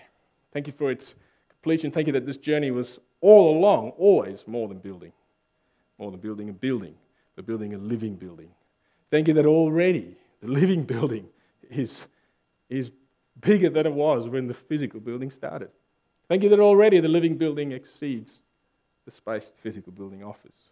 Thank 0.54 0.66
you 0.66 0.74
for 0.74 0.90
its 0.90 1.14
completion. 1.64 1.92
Thank 1.92 2.08
you 2.08 2.14
that 2.14 2.26
this 2.26 2.36
journey 2.36 2.72
was 2.72 3.00
all 3.22 3.58
along 3.58 3.92
always 3.92 4.44
more 4.48 4.68
than 4.68 4.80
building, 4.80 5.14
more 5.98 6.12
than 6.12 6.20
building 6.20 6.50
a 6.50 6.54
building, 6.54 6.94
but 7.38 7.46
building 7.46 7.74
a 7.74 7.78
living 7.78 8.16
building. 8.16 8.50
Thank 9.10 9.30
you 9.30 9.34
that 9.36 9.46
already 9.46 10.18
the 10.42 10.50
living 10.50 10.84
building 10.94 11.26
is, 11.70 12.04
is 12.70 12.92
bigger 13.40 13.70
than 13.70 13.86
it 13.86 13.94
was 13.94 14.28
when 14.28 14.46
the 14.46 14.54
physical 14.54 15.00
building 15.00 15.32
started. 15.32 15.70
Thank 16.28 16.44
you 16.44 16.50
that 16.50 16.60
already 16.60 17.00
the 17.00 17.08
living 17.08 17.38
building 17.38 17.72
exceeds 17.72 18.42
the 19.06 19.12
space 19.12 19.46
the 19.46 19.62
physical 19.62 19.94
building 19.94 20.22
offers. 20.22 20.70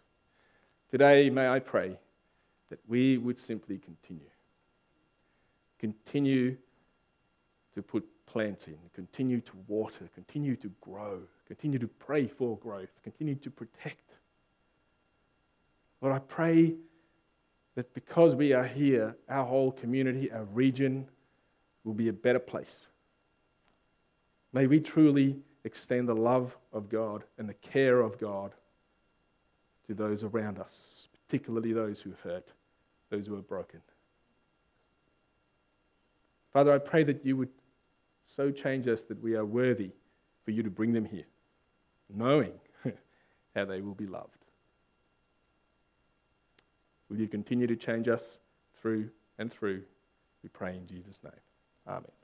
Today, 0.90 1.30
may 1.30 1.48
I 1.48 1.58
pray 1.58 1.98
that 2.68 2.80
we 2.86 3.16
would 3.16 3.38
simply 3.38 3.78
continue. 3.78 4.28
Continue 5.78 6.56
to 7.74 7.82
put 7.82 8.04
plants 8.32 8.66
in, 8.66 8.78
continue 8.94 9.42
to 9.42 9.52
water, 9.68 10.08
continue 10.14 10.56
to 10.56 10.70
grow, 10.80 11.20
continue 11.46 11.78
to 11.78 11.86
pray 11.86 12.26
for 12.26 12.56
growth, 12.56 12.88
continue 13.04 13.34
to 13.34 13.50
protect. 13.50 14.14
Lord, 16.00 16.16
I 16.16 16.18
pray 16.18 16.74
that 17.74 17.92
because 17.92 18.34
we 18.34 18.54
are 18.54 18.64
here, 18.64 19.14
our 19.28 19.44
whole 19.44 19.70
community, 19.70 20.32
our 20.32 20.44
region 20.44 21.06
will 21.84 21.92
be 21.92 22.08
a 22.08 22.12
better 22.12 22.38
place. 22.38 22.86
May 24.54 24.66
we 24.66 24.80
truly 24.80 25.36
extend 25.64 26.08
the 26.08 26.14
love 26.14 26.56
of 26.72 26.88
God 26.88 27.24
and 27.36 27.46
the 27.46 27.54
care 27.54 28.00
of 28.00 28.18
God 28.18 28.52
to 29.86 29.94
those 29.94 30.22
around 30.22 30.58
us, 30.58 31.06
particularly 31.26 31.74
those 31.74 32.00
who 32.00 32.12
hurt, 32.22 32.48
those 33.10 33.26
who 33.26 33.36
are 33.36 33.42
broken. 33.42 33.80
Father, 36.52 36.72
I 36.72 36.78
pray 36.78 37.04
that 37.04 37.24
you 37.24 37.36
would 37.36 37.48
so 38.24 38.50
change 38.50 38.88
us 38.88 39.02
that 39.04 39.22
we 39.22 39.34
are 39.34 39.44
worthy 39.44 39.90
for 40.44 40.50
you 40.50 40.62
to 40.62 40.70
bring 40.70 40.92
them 40.92 41.04
here, 41.04 41.26
knowing 42.08 42.52
how 43.54 43.64
they 43.64 43.80
will 43.80 43.94
be 43.94 44.06
loved. 44.06 44.44
Will 47.08 47.18
you 47.18 47.28
continue 47.28 47.66
to 47.66 47.76
change 47.76 48.08
us 48.08 48.38
through 48.80 49.10
and 49.38 49.52
through? 49.52 49.82
We 50.42 50.48
pray 50.48 50.76
in 50.76 50.86
Jesus' 50.86 51.20
name. 51.22 51.32
Amen. 51.86 52.21